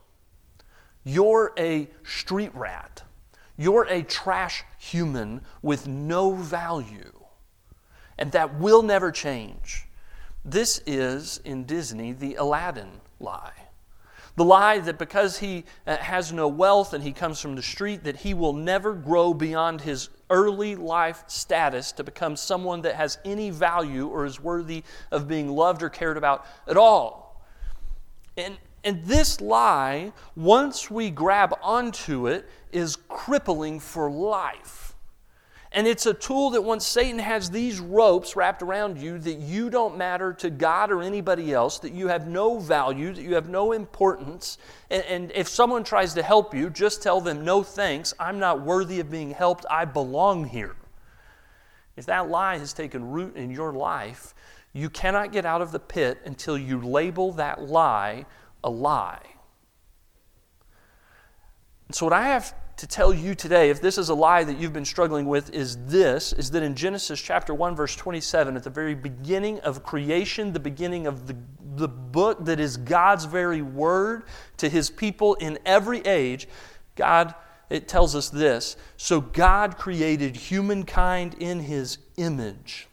You're 1.04 1.52
a 1.58 1.88
street 2.04 2.54
rat. 2.54 3.02
You're 3.56 3.87
a 3.88 4.02
trash 4.02 4.64
human 4.78 5.42
with 5.62 5.87
no 5.87 6.32
value. 6.32 7.12
And 8.18 8.32
that 8.32 8.58
will 8.58 8.82
never 8.82 9.10
change. 9.10 9.87
This 10.44 10.82
is, 10.87 11.40
in 11.44 11.64
Disney, 11.64 12.12
the 12.12 12.34
Aladdin 12.37 13.00
lie. 13.18 13.52
The 14.37 14.44
lie 14.44 14.78
that 14.78 14.99
because 14.99 15.38
he 15.38 15.64
uh, 15.87 15.96
has 15.99 16.32
no 16.32 16.49
wealth 16.49 16.94
and 16.94 17.04
he 17.04 17.12
comes 17.12 17.40
from 17.40 17.56
the 17.56 17.62
street, 17.62 18.04
that 18.04 18.16
he 18.16 18.32
will 18.32 18.52
never 18.52 18.94
grow 18.94 19.34
beyond 19.34 19.82
his 19.82 20.08
early 20.30 20.76
life 20.76 21.25
status 21.26 21.92
to 21.92 22.04
become 22.04 22.37
someone 22.37 22.82
that 22.82 22.94
has 22.94 23.18
any 23.25 23.50
value 23.50 24.06
or 24.06 24.25
is 24.25 24.40
worthy 24.40 24.82
of 25.10 25.28
being 25.28 25.49
loved 25.49 25.82
or 25.82 25.90
cared 25.90 26.16
about 26.16 26.46
at 26.66 26.76
all. 26.76 27.44
And, 28.37 28.56
and 28.84 29.04
this 29.04 29.40
lie, 29.40 30.12
once 30.37 30.90
we 30.90 31.10
grab 31.10 31.54
onto 31.62 32.26
it, 32.28 32.49
is 32.72 32.96
crippling 33.08 33.80
for 33.80 34.10
life. 34.10 34.89
And 35.72 35.86
it's 35.86 36.06
a 36.06 36.14
tool 36.14 36.50
that 36.50 36.62
once 36.62 36.84
Satan 36.84 37.20
has 37.20 37.48
these 37.48 37.78
ropes 37.78 38.34
wrapped 38.34 38.60
around 38.60 38.98
you, 38.98 39.18
that 39.20 39.38
you 39.38 39.70
don't 39.70 39.96
matter 39.96 40.32
to 40.34 40.50
God 40.50 40.90
or 40.90 41.00
anybody 41.00 41.52
else, 41.52 41.78
that 41.80 41.92
you 41.92 42.08
have 42.08 42.26
no 42.26 42.58
value, 42.58 43.14
that 43.14 43.22
you 43.22 43.34
have 43.36 43.48
no 43.48 43.70
importance. 43.70 44.58
And, 44.90 45.04
and, 45.04 45.32
if 45.32 45.46
someone 45.46 45.84
tries 45.84 46.12
to 46.14 46.24
help 46.24 46.54
you, 46.54 46.70
just 46.70 47.04
tell 47.04 47.20
them, 47.20 47.44
no 47.44 47.62
thanks, 47.62 48.12
I'm 48.18 48.40
not 48.40 48.62
worthy 48.62 48.98
of 48.98 49.12
being 49.12 49.30
helped, 49.30 49.64
I 49.70 49.84
belong 49.84 50.46
here. 50.46 50.74
If 51.96 52.06
that 52.06 52.28
lie 52.28 52.58
has 52.58 52.72
taken 52.72 53.08
root 53.08 53.36
in 53.36 53.52
your 53.52 53.72
life, 53.72 54.34
you 54.72 54.90
cannot 54.90 55.30
get 55.30 55.46
out 55.46 55.62
of 55.62 55.70
the 55.70 55.78
pit 55.78 56.18
until 56.24 56.58
you 56.58 56.80
label 56.80 57.32
that 57.32 57.62
lie 57.62 58.26
a 58.64 58.70
lie. 58.70 59.22
So, 61.92 62.06
what 62.06 62.12
I 62.12 62.24
have 62.24 62.54
to 62.80 62.87
tell 62.87 63.12
you 63.12 63.34
today, 63.34 63.68
if 63.68 63.82
this 63.82 63.99
is 63.99 64.08
a 64.08 64.14
lie 64.14 64.42
that 64.42 64.58
you've 64.58 64.72
been 64.72 64.87
struggling 64.87 65.26
with, 65.26 65.52
is 65.52 65.76
this 65.84 66.32
is 66.32 66.50
that 66.52 66.62
in 66.62 66.75
Genesis 66.75 67.20
chapter 67.20 67.52
1, 67.52 67.76
verse 67.76 67.94
27, 67.94 68.56
at 68.56 68.62
the 68.62 68.70
very 68.70 68.94
beginning 68.94 69.60
of 69.60 69.82
creation, 69.82 70.54
the 70.54 70.60
beginning 70.60 71.06
of 71.06 71.26
the, 71.26 71.37
the 71.76 71.88
book 71.88 72.42
that 72.46 72.58
is 72.58 72.78
God's 72.78 73.26
very 73.26 73.60
word 73.60 74.25
to 74.56 74.68
his 74.70 74.88
people 74.88 75.34
in 75.34 75.58
every 75.66 76.00
age, 76.00 76.49
God, 76.94 77.34
it 77.68 77.87
tells 77.87 78.16
us 78.16 78.30
this. 78.30 78.78
So 78.96 79.20
God 79.20 79.76
created 79.76 80.34
humankind 80.34 81.37
in 81.38 81.60
his 81.60 81.99
image. 82.16 82.88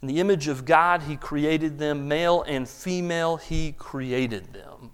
In 0.00 0.06
the 0.06 0.20
image 0.20 0.46
of 0.46 0.64
God, 0.64 1.02
he 1.02 1.16
created 1.16 1.76
them, 1.76 2.06
male 2.06 2.42
and 2.42 2.68
female, 2.68 3.36
he 3.36 3.72
created 3.72 4.52
them 4.52 4.90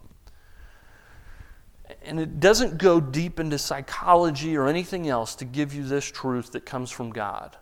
and 2.03 2.21
it 2.21 2.41
doesn't 2.41 2.79
go 2.79 3.01
deep 3.01 3.41
into 3.41 3.59
psychology 3.59 4.57
or 4.57 4.67
anything 4.69 5.09
else 5.09 5.35
to 5.37 5.45
give 5.45 5.75
you 5.75 5.85
this 5.85 6.05
truth 6.05 6.53
that 6.53 6.65
comes 6.65 6.91
from 6.91 7.11
God. 7.11 7.57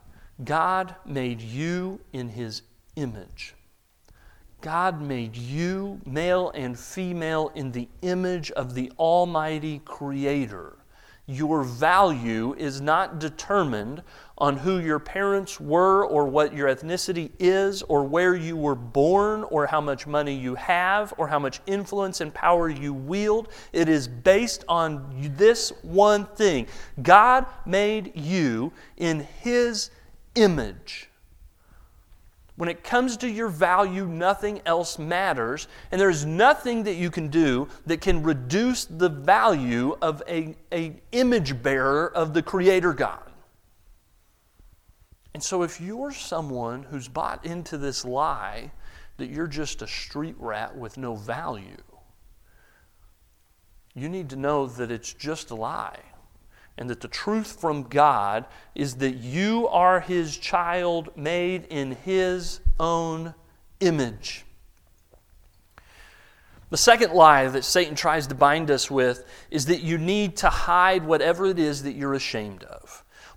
God 0.45 0.95
made 1.05 1.41
you 1.41 2.01
in 2.13 2.29
His 2.29 2.63
image. 2.97 3.55
God 4.61 5.01
made 5.01 5.37
you, 5.37 6.01
male 6.05 6.51
and 6.51 6.79
female, 6.79 7.53
in 7.55 7.73
the 7.73 7.89
image 8.03 8.51
of 8.53 8.75
the 8.75 8.91
Almighty 8.99 9.81
Creator. 9.85 10.77
Your 11.29 11.65
value 11.65 12.55
is 12.55 12.81
not 12.81 13.19
determined 13.19 14.03
on 14.39 14.59
who 14.59 14.79
your 14.79 15.01
parents 15.01 15.59
were 15.59 16.07
or 16.07 16.27
what 16.27 16.55
your 16.55 16.69
ethnicity 16.69 17.33
is 17.41 17.83
or 17.83 18.05
where 18.05 18.37
you 18.37 18.57
were 18.57 18.77
born 18.77 19.43
or 19.45 19.67
how 19.67 19.81
much 19.81 20.07
money 20.07 20.35
you 20.35 20.55
have 20.55 21.13
or 21.17 21.27
how 21.27 21.41
much 21.41 21.61
influence 21.67 22.21
and 22.21 22.33
power 22.33 22.69
you 22.69 22.95
wield. 22.95 23.49
It 23.73 23.89
is 23.89 24.07
based 24.07 24.65
on 24.69 25.33
this 25.37 25.73
one 25.83 26.27
thing 26.27 26.69
God 27.03 27.47
made 27.65 28.13
you 28.15 28.73
in 28.97 29.27
His 29.41 29.91
image. 30.37 31.11
When 32.57 32.71
it 32.71 32.83
comes 32.83 33.19
to 33.19 33.29
your 33.29 33.49
value, 33.49 34.07
nothing 34.07 34.63
else 34.65 34.99
matters, 34.99 35.69
and 35.91 36.01
there's 36.01 36.25
nothing 36.25 36.85
that 36.85 36.95
you 36.95 37.11
can 37.11 37.29
do 37.29 37.69
that 37.85 38.01
can 38.01 38.23
reduce 38.23 38.87
the 38.87 39.11
value 39.11 39.97
of 40.01 40.23
a, 40.27 40.57
a 40.73 41.01
image 41.13 41.63
bearer 41.63 42.11
of 42.15 42.33
the 42.33 42.43
Creator 42.43 42.95
God. 42.95 43.31
And 45.35 45.43
so, 45.43 45.63
if 45.63 45.83
you're 45.83 46.13
someone 46.13 46.85
who's 46.85 47.09
bought 47.09 47.45
into 47.45 47.77
this 47.77 48.07
lie 48.07 48.73
that 49.19 49.29
you're 49.29 49.47
just 49.47 49.83
a 49.83 49.87
street 49.87 50.37
rat 50.39 50.75
with 50.75 50.97
no 50.97 51.15
value, 51.15 51.77
you 53.95 54.09
need 54.09 54.31
to 54.31 54.37
know 54.37 54.67
that 54.67 54.91
it's 54.91 55.13
just 55.13 55.51
a 55.51 55.55
lie. 55.55 56.01
And 56.79 56.91
that 56.91 57.01
the 57.01 57.09
truth 57.09 57.59
from 57.61 57.85
God 57.85 58.45
is 58.75 58.97
that 58.97 59.17
you 59.17 59.67
are 59.69 60.01
His 60.01 60.37
child 60.37 61.17
made 61.17 61.67
in 61.71 61.93
His 61.93 62.61
own 62.79 63.35
image. 63.81 64.45
The 66.69 66.77
second 66.77 67.13
lie 67.13 67.47
that 67.47 67.65
Satan 67.65 67.95
tries 67.95 68.27
to 68.27 68.35
bind 68.35 68.71
us 68.71 68.91
with 68.91 69.25
is 69.51 69.67
that 69.67 69.83
you 69.83 69.99
need 69.99 70.37
to 70.39 70.49
hide 70.49 71.05
whatever 71.05 71.47
it 71.47 71.59
is 71.59 71.85
that 71.85 71.93
you're 71.93 72.15
ashamed 72.15 72.65
of. 72.65 72.76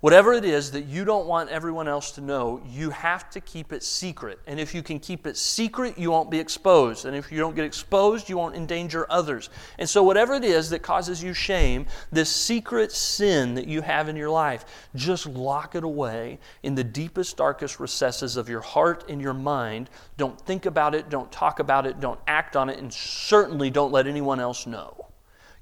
Whatever 0.02 0.32
it 0.32 0.46
is 0.46 0.72
that 0.72 0.86
you 0.86 1.04
don't 1.04 1.28
want 1.28 1.50
everyone 1.50 1.90
else 1.90 2.12
to 2.12 2.22
know, 2.22 2.62
you 2.66 2.90
have 2.90 3.30
to 3.32 3.42
keep 3.42 3.74
it 3.74 3.84
secret. 3.84 4.40
And 4.48 4.58
if 4.58 4.74
you 4.74 4.82
can 4.82 4.98
keep 4.98 5.28
it 5.28 5.36
secret, 5.36 5.98
you 5.98 6.10
won't 6.10 6.32
be 6.32 6.40
exposed. 6.40 7.04
And 7.04 7.14
if 7.14 7.30
you 7.34 7.38
don't 7.38 7.54
get 7.54 7.66
exposed, 7.66 8.30
you 8.30 8.38
won't 8.38 8.56
endanger 8.56 9.06
others. 9.10 9.50
And 9.78 9.90
so, 9.90 10.02
whatever 10.02 10.36
it 10.36 10.46
is 10.46 10.70
that 10.70 10.84
causes 10.84 11.22
you 11.22 11.34
shame, 11.34 11.86
this 12.14 12.34
secret 12.34 12.94
sin 12.94 13.56
that 13.56 13.68
you 13.68 13.82
have 13.82 14.08
in 14.08 14.16
your 14.16 14.30
life, 14.30 14.64
just 14.96 15.26
lock 15.26 15.76
it 15.76 15.84
away 15.84 16.40
in 16.64 16.76
the 16.76 16.84
deepest, 16.84 17.36
darkest 17.36 17.82
recesses 17.82 18.38
of 18.38 18.48
your 18.48 18.62
heart 18.62 19.04
and 19.10 19.22
your 19.22 19.34
mind. 19.34 19.90
Don't 20.16 20.40
think 20.40 20.66
about 20.66 20.96
it, 20.96 21.10
don't 21.10 21.30
talk 21.30 21.60
about 21.60 21.86
it, 21.86 22.00
don't 22.00 22.22
act 22.26 22.56
on 22.56 22.70
it, 22.70 22.80
and 22.80 22.94
certainly 22.94 23.70
don't 23.70 23.92
let 23.92 24.08
anyone 24.08 24.40
else 24.40 24.66
know. 24.66 25.08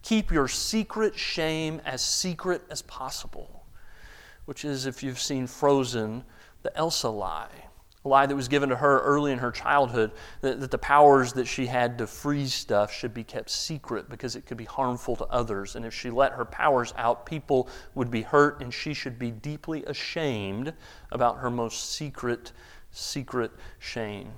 Keep 0.04 0.32
your 0.32 0.48
secret 0.48 1.18
shame 1.18 1.82
as 1.86 2.04
secret 2.04 2.62
as 2.70 2.84
possible 2.84 3.64
which 4.48 4.64
is 4.64 4.86
if 4.86 5.04
you've 5.04 5.20
seen 5.20 5.46
Frozen, 5.46 6.24
the 6.64 6.76
Elsa 6.78 7.10
lie. 7.10 7.66
A 8.06 8.08
lie 8.08 8.26
that 8.26 8.36
was 8.36 8.48
given 8.48 8.70
to 8.70 8.78
her 8.78 9.02
early 9.02 9.34
in 9.34 9.40
her 9.40 9.52
childhood 9.52 10.14
that, 10.40 10.62
that 10.62 10.72
the 10.72 10.78
powers 10.78 11.34
that 11.34 11.48
she 11.48 11.66
had 11.66 11.98
to 11.98 12.08
freeze 12.08 12.54
stuff 12.54 12.90
should 12.90 13.14
be 13.14 13.26
kept 13.26 13.50
secret 13.50 14.10
because 14.10 14.38
it 14.38 14.46
could 14.46 14.56
be 14.56 14.64
harmful 14.64 15.18
to 15.18 15.26
others. 15.26 15.76
And 15.76 15.86
if 15.86 15.94
she 15.94 16.10
let 16.10 16.32
her 16.32 16.46
powers 16.46 16.94
out, 16.98 17.26
people 17.26 17.68
would 17.94 18.10
be 18.10 18.22
hurt, 18.22 18.62
and 18.62 18.74
she 18.74 18.94
should 18.94 19.20
be 19.20 19.32
deeply 19.32 19.84
ashamed 19.84 20.72
about 21.12 21.40
her 21.40 21.50
most 21.50 21.92
secret, 21.92 22.54
secret 22.92 23.52
shame. 23.80 24.32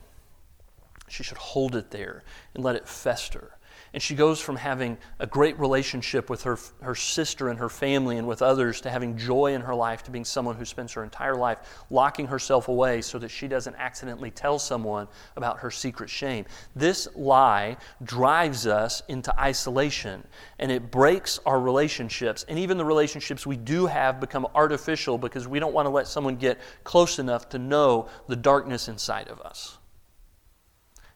She 1.08 1.22
should 1.22 1.38
hold 1.38 1.76
it 1.76 1.92
there 1.92 2.24
and 2.56 2.64
let 2.64 2.76
it 2.76 2.88
fester. 2.88 3.59
And 3.94 4.02
she 4.02 4.14
goes 4.14 4.40
from 4.40 4.56
having 4.56 4.98
a 5.18 5.26
great 5.26 5.60
relationship 5.60 6.30
with 6.30 6.44
her, 6.44 6.58
her 6.82 6.94
sister 6.94 7.50
and 7.50 7.58
her 7.58 7.70
family 7.70 8.18
and 8.18 8.28
with 8.28 8.42
others 8.42 8.82
to 8.82 8.90
having 8.90 9.18
joy 9.18 9.54
in 9.54 9.62
her 9.62 9.74
life 9.74 10.04
to 10.04 10.12
being 10.12 10.26
someone 10.26 10.56
who 10.56 10.66
spends 10.66 10.94
her 10.94 11.04
entire 11.04 11.36
life 11.36 11.58
locking 11.90 12.28
herself 12.28 12.68
away 12.68 13.02
so 13.02 13.18
that 13.18 13.30
she 13.30 13.48
doesn't 13.48 13.76
accidentally 13.78 14.30
tell 14.30 14.60
someone 14.60 15.08
about 15.38 15.60
her 15.60 15.72
secret 15.72 16.10
shame. 16.10 16.46
This 16.76 17.08
lie 17.16 17.78
drives 18.04 18.68
us 18.68 19.02
into 19.08 19.38
isolation 19.40 20.24
and 20.60 20.72
it 20.72 20.92
breaks 20.92 21.40
our 21.46 21.60
relationships. 21.60 22.46
And 22.48 22.60
even 22.60 22.78
the 22.78 22.86
relationships 22.86 23.48
we 23.48 23.58
do 23.58 23.88
have 23.88 24.20
become 24.20 24.46
artificial 24.54 25.18
because 25.18 25.48
we 25.48 25.60
don't 25.60 25.74
want 25.74 25.88
to 25.88 25.92
let 25.92 26.08
someone 26.08 26.36
get 26.36 26.60
close 26.84 27.18
enough 27.18 27.50
to 27.50 27.60
know 27.60 28.08
the 28.28 28.36
darkness 28.36 28.88
inside 28.88 29.30
of 29.30 29.42
us. 29.42 29.80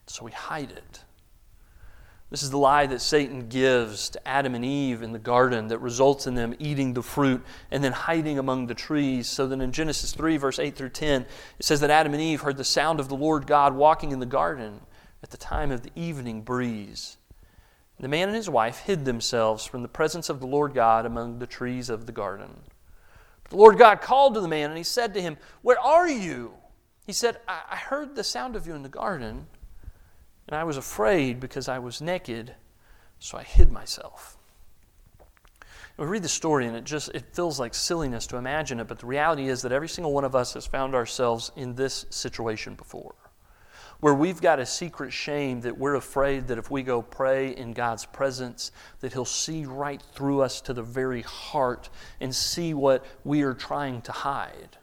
So 0.07 0.25
we 0.25 0.31
hide 0.31 0.71
it. 0.71 1.03
This 2.33 2.41
is 2.41 2.49
the 2.49 2.57
lie 2.57 2.87
that 2.87 2.99
Satan 2.99 3.47
gives 3.47 4.09
to 4.09 4.27
Adam 4.27 4.55
and 4.55 4.65
Eve 4.65 5.03
in 5.03 5.11
the 5.11 5.19
garden 5.19 5.67
that 5.67 5.77
results 5.77 6.25
in 6.25 6.33
them 6.33 6.55
eating 6.57 6.95
the 6.95 7.03
fruit 7.03 7.45
and 7.69 7.83
then 7.83 7.91
hiding 7.91 8.39
among 8.39 8.65
the 8.65 8.73
trees. 8.73 9.29
So 9.29 9.45
that 9.45 9.61
in 9.61 9.71
Genesis 9.71 10.13
3, 10.13 10.37
verse 10.37 10.57
8 10.57 10.75
through 10.75 10.89
10, 10.89 11.27
it 11.59 11.63
says 11.63 11.79
that 11.81 11.91
Adam 11.91 12.11
and 12.11 12.23
Eve 12.23 12.41
heard 12.41 12.57
the 12.57 12.63
sound 12.63 12.99
of 12.99 13.07
the 13.07 13.15
Lord 13.15 13.45
God 13.45 13.75
walking 13.75 14.11
in 14.11 14.19
the 14.19 14.25
garden 14.25 14.79
at 15.21 15.29
the 15.29 15.37
time 15.37 15.69
of 15.69 15.83
the 15.83 15.91
evening 15.95 16.41
breeze. 16.41 17.17
The 17.99 18.07
man 18.07 18.29
and 18.29 18.35
his 18.35 18.49
wife 18.49 18.79
hid 18.79 19.05
themselves 19.05 19.67
from 19.67 19.83
the 19.83 19.87
presence 19.87 20.27
of 20.27 20.39
the 20.39 20.47
Lord 20.47 20.73
God 20.73 21.05
among 21.05 21.37
the 21.37 21.45
trees 21.45 21.87
of 21.87 22.07
the 22.07 22.11
garden. 22.11 22.61
The 23.51 23.57
Lord 23.57 23.77
God 23.77 24.01
called 24.01 24.33
to 24.33 24.41
the 24.41 24.47
man 24.47 24.71
and 24.71 24.77
he 24.79 24.83
said 24.83 25.13
to 25.13 25.21
him, 25.21 25.37
Where 25.61 25.79
are 25.79 26.09
you? 26.09 26.55
He 27.05 27.13
said, 27.13 27.37
I, 27.47 27.75
heard 27.75 28.15
the 28.15 28.23
sound 28.23 28.55
of 28.55 28.65
you 28.65 28.73
in 28.73 28.81
the 28.81 28.89
garden. 28.89 29.45
And 30.47 30.55
I 30.55 30.63
was 30.63 30.77
afraid 30.77 31.39
because 31.39 31.67
I 31.67 31.79
was 31.79 32.01
naked, 32.01 32.55
so 33.19 33.37
I 33.37 33.43
hid 33.43 33.71
myself. 33.71 34.37
We 35.97 36.05
read 36.05 36.23
the 36.23 36.29
story 36.29 36.65
and 36.65 36.75
it 36.75 36.85
just 36.85 37.09
it 37.13 37.23
feels 37.33 37.59
like 37.59 37.75
silliness 37.75 38.25
to 38.27 38.37
imagine 38.37 38.79
it, 38.79 38.87
but 38.87 38.99
the 38.99 39.05
reality 39.05 39.47
is 39.47 39.61
that 39.61 39.71
every 39.71 39.87
single 39.87 40.11
one 40.11 40.23
of 40.23 40.35
us 40.35 40.55
has 40.55 40.65
found 40.65 40.95
ourselves 40.95 41.51
in 41.55 41.75
this 41.75 42.05
situation 42.09 42.73
before. 42.73 43.13
Where 43.99 44.15
we've 44.15 44.41
got 44.41 44.59
a 44.59 44.65
secret 44.65 45.13
shame 45.13 45.61
that 45.61 45.77
we're 45.77 45.95
afraid 45.95 46.47
that 46.47 46.57
if 46.57 46.69
we 46.71 46.81
go 46.81 47.01
pray 47.01 47.55
in 47.55 47.73
God's 47.73 48.05
presence, 48.05 48.71
that 48.99 49.13
He'll 49.13 49.23
see 49.23 49.65
right 49.65 50.01
through 50.13 50.41
us 50.41 50.59
to 50.61 50.73
the 50.73 50.81
very 50.81 51.21
heart 51.21 51.89
and 52.19 52.35
see 52.35 52.73
what 52.73 53.05
we 53.23 53.43
are 53.43 53.53
trying 53.53 54.01
to 54.01 54.11
hide. 54.11 54.77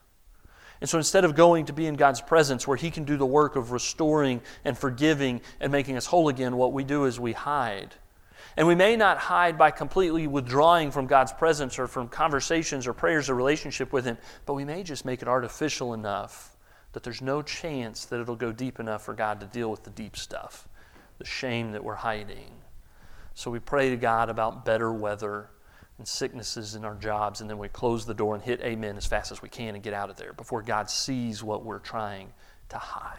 And 0.81 0.89
so 0.89 0.97
instead 0.97 1.25
of 1.25 1.35
going 1.35 1.67
to 1.67 1.73
be 1.73 1.87
in 1.87 1.95
God's 1.95 2.21
presence 2.21 2.67
where 2.67 2.77
He 2.77 2.91
can 2.91 3.05
do 3.05 3.17
the 3.17 3.27
work 3.27 3.57
of 3.57 3.71
restoring 3.71 4.41
and 4.65 4.77
forgiving 4.77 5.43
and 5.61 5.71
making 5.71 5.97
us 5.97 6.07
whole 6.07 6.29
again, 6.29 6.57
what 6.57 6.73
we 6.73 6.85
do 6.85 7.05
is 7.05 7.21
we 7.21 7.33
hide. 7.33 7.95
And 8.57 8.67
we 8.67 8.75
may 8.75 8.97
not 8.97 9.19
hide 9.19 9.57
by 9.59 9.71
completely 9.71 10.27
withdrawing 10.27 10.91
from 10.91 11.07
God's 11.07 11.33
presence 11.33 11.79
or 11.79 11.87
from 11.87 12.09
conversations 12.09 12.87
or 12.87 12.93
prayers 12.93 13.29
or 13.29 13.35
relationship 13.35 13.93
with 13.93 14.05
Him, 14.05 14.19
but 14.47 14.55
we 14.55 14.65
may 14.65 14.83
just 14.83 15.05
make 15.05 15.23
it 15.23 15.29
artificial 15.29 15.95
enough 15.95 16.57
that 16.93 17.03
there's 17.03 17.23
no 17.23 17.43
chance 17.43 18.07
that 18.07 18.21
it'll 18.21 18.35
go 18.35 18.51
deep 18.51 18.81
enough 18.81 19.05
for 19.05 19.15
God 19.15 19.41
to 19.41 19.47
deal 19.47 19.71
with 19.71 19.85
the 19.85 19.91
deep 19.91 20.17
stuff, 20.17 20.69
the 21.19 21.25
shame 21.25 21.73
that 21.73 21.85
we're 21.85 21.95
hiding. 21.95 22.51
So 23.35 23.51
we 23.51 23.61
pray 23.61 23.91
to 23.91 23.97
God 23.97 24.29
about 24.29 24.65
better 24.65 24.93
weather 24.93 25.51
and 26.01 26.09
sicknesses 26.09 26.75
in 26.75 26.85
our 26.87 26.95
jobs, 26.95 27.43
and 27.43 27.51
then 27.51 27.59
we 27.59 27.69
close 27.69 28.07
the 28.07 28.15
door 28.15 28.35
and 28.35 28.43
hit 28.43 28.63
amen 28.63 28.97
as 28.97 29.05
fast 29.05 29.31
as 29.31 29.43
we 29.43 29.51
can 29.51 29.75
and 29.75 29.85
get 29.85 29.93
out 29.93 30.09
of 30.09 30.17
there 30.17 30.33
before 30.33 30.63
God 30.63 30.89
sees 30.89 31.43
what 31.43 31.63
we're 31.63 31.79
trying 31.79 32.33
to 32.71 32.79
hide. 32.79 33.19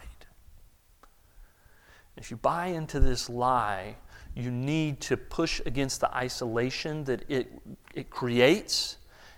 If 2.16 2.32
you 2.32 2.36
buy 2.36 2.66
into 2.66 2.98
this 2.98 3.30
lie, 3.30 3.94
you 4.34 4.50
need 4.50 5.00
to 5.02 5.16
push 5.16 5.60
against 5.64 6.00
the 6.00 6.12
isolation 6.12 7.04
that 7.04 7.24
it, 7.30 7.52
it 7.94 8.10
creates 8.10 8.96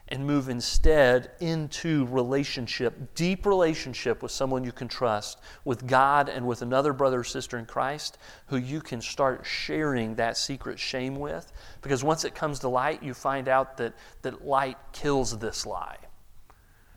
and 0.08 0.26
move 0.26 0.48
instead 0.48 1.30
into 1.40 2.06
relationship, 2.06 3.14
deep 3.14 3.46
relationship 3.46 4.22
with 4.22 4.30
someone 4.30 4.62
you 4.62 4.72
can 4.72 4.88
trust, 4.88 5.40
with 5.64 5.86
God 5.86 6.28
and 6.28 6.46
with 6.46 6.60
another 6.60 6.92
brother 6.92 7.20
or 7.20 7.24
sister 7.24 7.58
in 7.58 7.64
Christ 7.64 8.18
who 8.46 8.56
you 8.56 8.80
can 8.80 9.00
start 9.00 9.46
sharing 9.46 10.14
that 10.16 10.36
secret 10.36 10.78
shame 10.78 11.16
with. 11.16 11.52
Because 11.80 12.04
once 12.04 12.24
it 12.24 12.34
comes 12.34 12.58
to 12.60 12.68
light, 12.68 13.02
you 13.02 13.14
find 13.14 13.48
out 13.48 13.78
that, 13.78 13.94
that 14.22 14.46
light 14.46 14.76
kills 14.92 15.38
this 15.38 15.64
lie. 15.64 15.98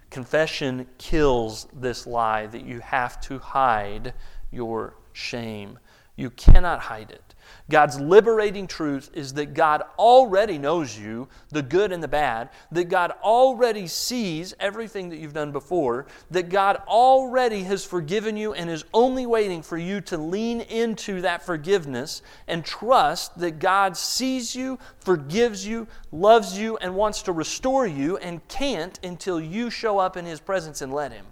Confession 0.09 0.87
kills 0.97 1.67
this 1.73 2.05
lie 2.07 2.47
that 2.47 2.65
you 2.65 2.79
have 2.79 3.21
to 3.21 3.39
hide 3.39 4.13
your 4.51 4.95
shame. 5.13 5.79
You 6.15 6.29
cannot 6.31 6.79
hide 6.79 7.11
it. 7.11 7.35
God's 7.69 7.99
liberating 7.99 8.67
truth 8.67 9.09
is 9.13 9.33
that 9.33 9.53
God 9.53 9.83
already 9.99 10.57
knows 10.57 10.97
you, 10.97 11.27
the 11.49 11.61
good 11.61 11.91
and 11.91 12.01
the 12.01 12.07
bad, 12.07 12.49
that 12.71 12.85
God 12.85 13.11
already 13.21 13.87
sees 13.87 14.53
everything 14.59 15.09
that 15.09 15.17
you've 15.17 15.33
done 15.33 15.51
before, 15.51 16.07
that 16.31 16.49
God 16.49 16.81
already 16.87 17.63
has 17.63 17.83
forgiven 17.83 18.37
you 18.37 18.53
and 18.53 18.69
is 18.69 18.85
only 18.93 19.25
waiting 19.25 19.61
for 19.61 19.77
you 19.77 19.99
to 20.01 20.17
lean 20.17 20.61
into 20.61 21.21
that 21.21 21.45
forgiveness 21.45 22.21
and 22.47 22.63
trust 22.63 23.37
that 23.39 23.59
God 23.59 23.97
sees 23.97 24.55
you, 24.55 24.79
forgives 24.99 25.65
you, 25.65 25.87
loves 26.11 26.57
you, 26.57 26.77
and 26.77 26.95
wants 26.95 27.21
to 27.23 27.31
restore 27.31 27.85
you 27.85 28.17
and 28.17 28.45
can't 28.47 28.99
until 29.03 29.39
you 29.39 29.69
show 29.69 29.99
up 29.99 30.15
in 30.15 30.25
His 30.25 30.39
presence 30.39 30.81
and 30.81 30.93
let 30.93 31.11
Him 31.11 31.25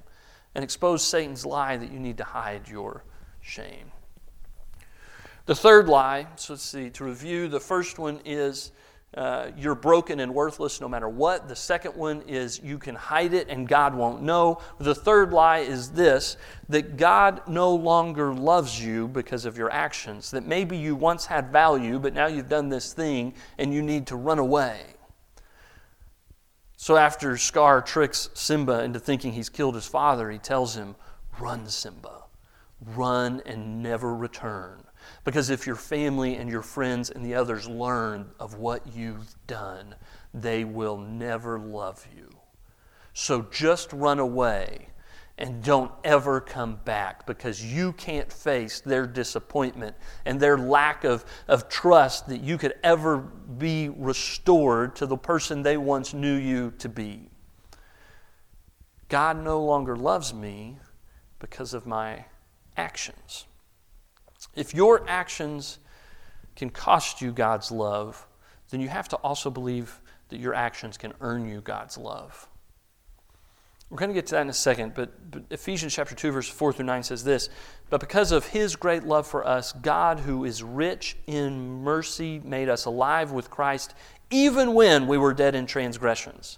and 0.53 0.63
expose 0.63 1.03
Satan's 1.03 1.45
lie 1.45 1.77
that 1.77 1.91
you 1.91 1.99
need 1.99 2.17
to 2.17 2.23
hide 2.23 2.67
your 2.67 3.03
shame. 3.41 3.91
The 5.45 5.55
third 5.55 5.87
lie, 5.87 6.27
so 6.37 6.53
let's 6.53 6.63
see, 6.63 6.89
to 6.91 7.03
review, 7.03 7.47
the 7.47 7.59
first 7.59 7.99
one 7.99 8.19
is 8.25 8.71
uh, 9.15 9.51
you're 9.55 9.75
broken 9.75 10.19
and 10.19 10.33
worthless 10.33 10.81
no 10.81 10.89
matter 10.89 11.07
what. 11.07 11.47
The 11.47 11.55
second 11.55 11.95
one 11.95 12.23
is 12.23 12.59
you 12.63 12.77
can 12.77 12.95
hide 12.95 13.33
it 13.33 13.47
and 13.47 13.67
God 13.67 13.95
won't 13.95 14.23
know. 14.23 14.59
The 14.79 14.95
third 14.95 15.31
lie 15.31 15.59
is 15.59 15.91
this 15.91 16.35
that 16.67 16.97
God 16.97 17.41
no 17.47 17.73
longer 17.73 18.33
loves 18.33 18.83
you 18.83 19.07
because 19.07 19.45
of 19.45 19.57
your 19.57 19.71
actions. 19.71 20.31
That 20.31 20.45
maybe 20.45 20.75
you 20.77 20.95
once 20.95 21.27
had 21.27 21.51
value, 21.51 21.99
but 21.99 22.13
now 22.13 22.25
you've 22.25 22.49
done 22.49 22.67
this 22.67 22.91
thing 22.91 23.35
and 23.57 23.73
you 23.73 23.81
need 23.81 24.07
to 24.07 24.15
run 24.15 24.39
away. 24.39 24.81
So 26.75 26.97
after 26.97 27.37
Scar 27.37 27.81
tricks 27.81 28.29
Simba 28.33 28.83
into 28.83 28.99
thinking 28.99 29.31
he's 29.31 29.49
killed 29.49 29.75
his 29.75 29.87
father, 29.87 30.29
he 30.29 30.39
tells 30.39 30.75
him, 30.75 30.95
Run, 31.39 31.67
Simba. 31.67 32.23
Run 32.81 33.41
and 33.45 33.81
never 33.81 34.13
return. 34.13 34.84
Because 35.23 35.49
if 35.49 35.65
your 35.65 35.75
family 35.75 36.35
and 36.35 36.49
your 36.49 36.61
friends 36.61 37.09
and 37.09 37.25
the 37.25 37.35
others 37.35 37.67
learn 37.67 38.31
of 38.39 38.55
what 38.55 38.93
you've 38.93 39.35
done, 39.47 39.95
they 40.33 40.63
will 40.63 40.97
never 40.97 41.59
love 41.59 42.05
you. 42.15 42.29
So 43.13 43.43
just 43.51 43.93
run 43.93 44.19
away 44.19 44.89
and 45.37 45.63
don't 45.63 45.91
ever 46.03 46.39
come 46.39 46.79
back 46.85 47.25
because 47.25 47.63
you 47.63 47.91
can't 47.93 48.31
face 48.31 48.79
their 48.79 49.05
disappointment 49.05 49.95
and 50.25 50.39
their 50.39 50.57
lack 50.57 51.03
of, 51.03 51.25
of 51.47 51.67
trust 51.67 52.27
that 52.27 52.41
you 52.41 52.57
could 52.57 52.73
ever 52.83 53.17
be 53.17 53.89
restored 53.89 54.95
to 54.95 55.05
the 55.05 55.17
person 55.17 55.61
they 55.61 55.77
once 55.77 56.13
knew 56.13 56.35
you 56.35 56.71
to 56.79 56.87
be. 56.87 57.29
God 59.09 59.43
no 59.43 59.63
longer 59.63 59.95
loves 59.95 60.33
me 60.33 60.77
because 61.39 61.73
of 61.73 61.85
my 61.85 62.25
actions. 62.77 63.45
If 64.55 64.73
your 64.73 65.07
actions 65.07 65.79
can 66.55 66.69
cost 66.69 67.21
you 67.21 67.31
God's 67.31 67.71
love, 67.71 68.25
then 68.69 68.79
you 68.79 68.89
have 68.89 69.09
to 69.09 69.15
also 69.17 69.49
believe 69.49 70.01
that 70.29 70.39
your 70.39 70.53
actions 70.53 70.97
can 70.97 71.13
earn 71.21 71.47
you 71.47 71.61
God's 71.61 71.97
love. 71.97 72.47
We're 73.89 73.99
going 73.99 74.09
to 74.09 74.15
get 74.15 74.25
to 74.27 74.35
that 74.35 74.41
in 74.41 74.49
a 74.49 74.53
second, 74.53 74.93
but, 74.95 75.11
Ephesians 75.51 75.93
chapter 75.93 76.15
2, 76.15 76.31
verse 76.31 76.49
4 76.49 76.73
through 76.73 76.85
9 76.85 77.03
says 77.03 77.23
this 77.23 77.49
But 77.89 77.99
because 77.99 78.31
of 78.31 78.47
his 78.47 78.75
great 78.75 79.03
love 79.03 79.27
for 79.27 79.45
us, 79.45 79.73
God, 79.73 80.19
who 80.19 80.43
is 80.43 80.63
rich 80.63 81.15
in 81.27 81.83
mercy, 81.83 82.41
made 82.43 82.67
us 82.67 82.85
alive 82.85 83.31
with 83.31 83.51
Christ, 83.51 83.93
even 84.31 84.73
when 84.73 85.05
we 85.07 85.17
were 85.17 85.33
dead 85.33 85.53
in 85.53 85.67
transgressions. 85.67 86.57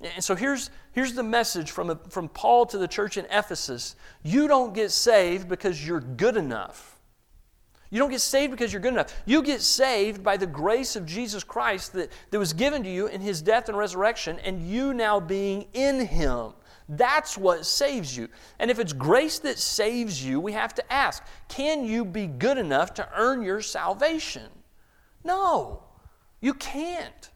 And 0.00 0.22
so 0.22 0.36
here's, 0.36 0.70
here's 0.92 1.14
the 1.14 1.24
message 1.24 1.72
from, 1.72 1.90
a, 1.90 1.96
from 2.08 2.28
Paul 2.28 2.66
to 2.66 2.78
the 2.78 2.86
church 2.86 3.16
in 3.16 3.26
Ephesus 3.30 3.96
you 4.22 4.46
don't 4.46 4.72
get 4.72 4.90
saved 4.90 5.48
because 5.48 5.84
you're 5.86 6.00
good 6.00 6.36
enough. 6.36 6.98
You 7.90 7.98
don't 7.98 8.10
get 8.10 8.20
saved 8.20 8.50
because 8.50 8.72
you're 8.72 8.82
good 8.82 8.92
enough. 8.92 9.14
You 9.24 9.42
get 9.42 9.62
saved 9.62 10.22
by 10.22 10.36
the 10.36 10.46
grace 10.46 10.94
of 10.94 11.06
Jesus 11.06 11.42
Christ 11.42 11.94
that, 11.94 12.12
that 12.30 12.38
was 12.38 12.52
given 12.52 12.82
to 12.84 12.90
you 12.90 13.06
in 13.06 13.20
his 13.20 13.40
death 13.40 13.68
and 13.68 13.78
resurrection, 13.78 14.38
and 14.44 14.68
you 14.68 14.92
now 14.92 15.20
being 15.20 15.66
in 15.72 16.06
him. 16.06 16.52
That's 16.90 17.36
what 17.36 17.66
saves 17.66 18.16
you. 18.16 18.28
And 18.58 18.70
if 18.70 18.78
it's 18.78 18.92
grace 18.92 19.38
that 19.40 19.58
saves 19.58 20.24
you, 20.24 20.38
we 20.38 20.52
have 20.52 20.74
to 20.74 20.92
ask 20.92 21.22
can 21.48 21.84
you 21.84 22.04
be 22.04 22.26
good 22.26 22.58
enough 22.58 22.94
to 22.94 23.08
earn 23.14 23.42
your 23.42 23.60
salvation? 23.60 24.50
No, 25.24 25.82
you 26.40 26.54
can't. 26.54 27.30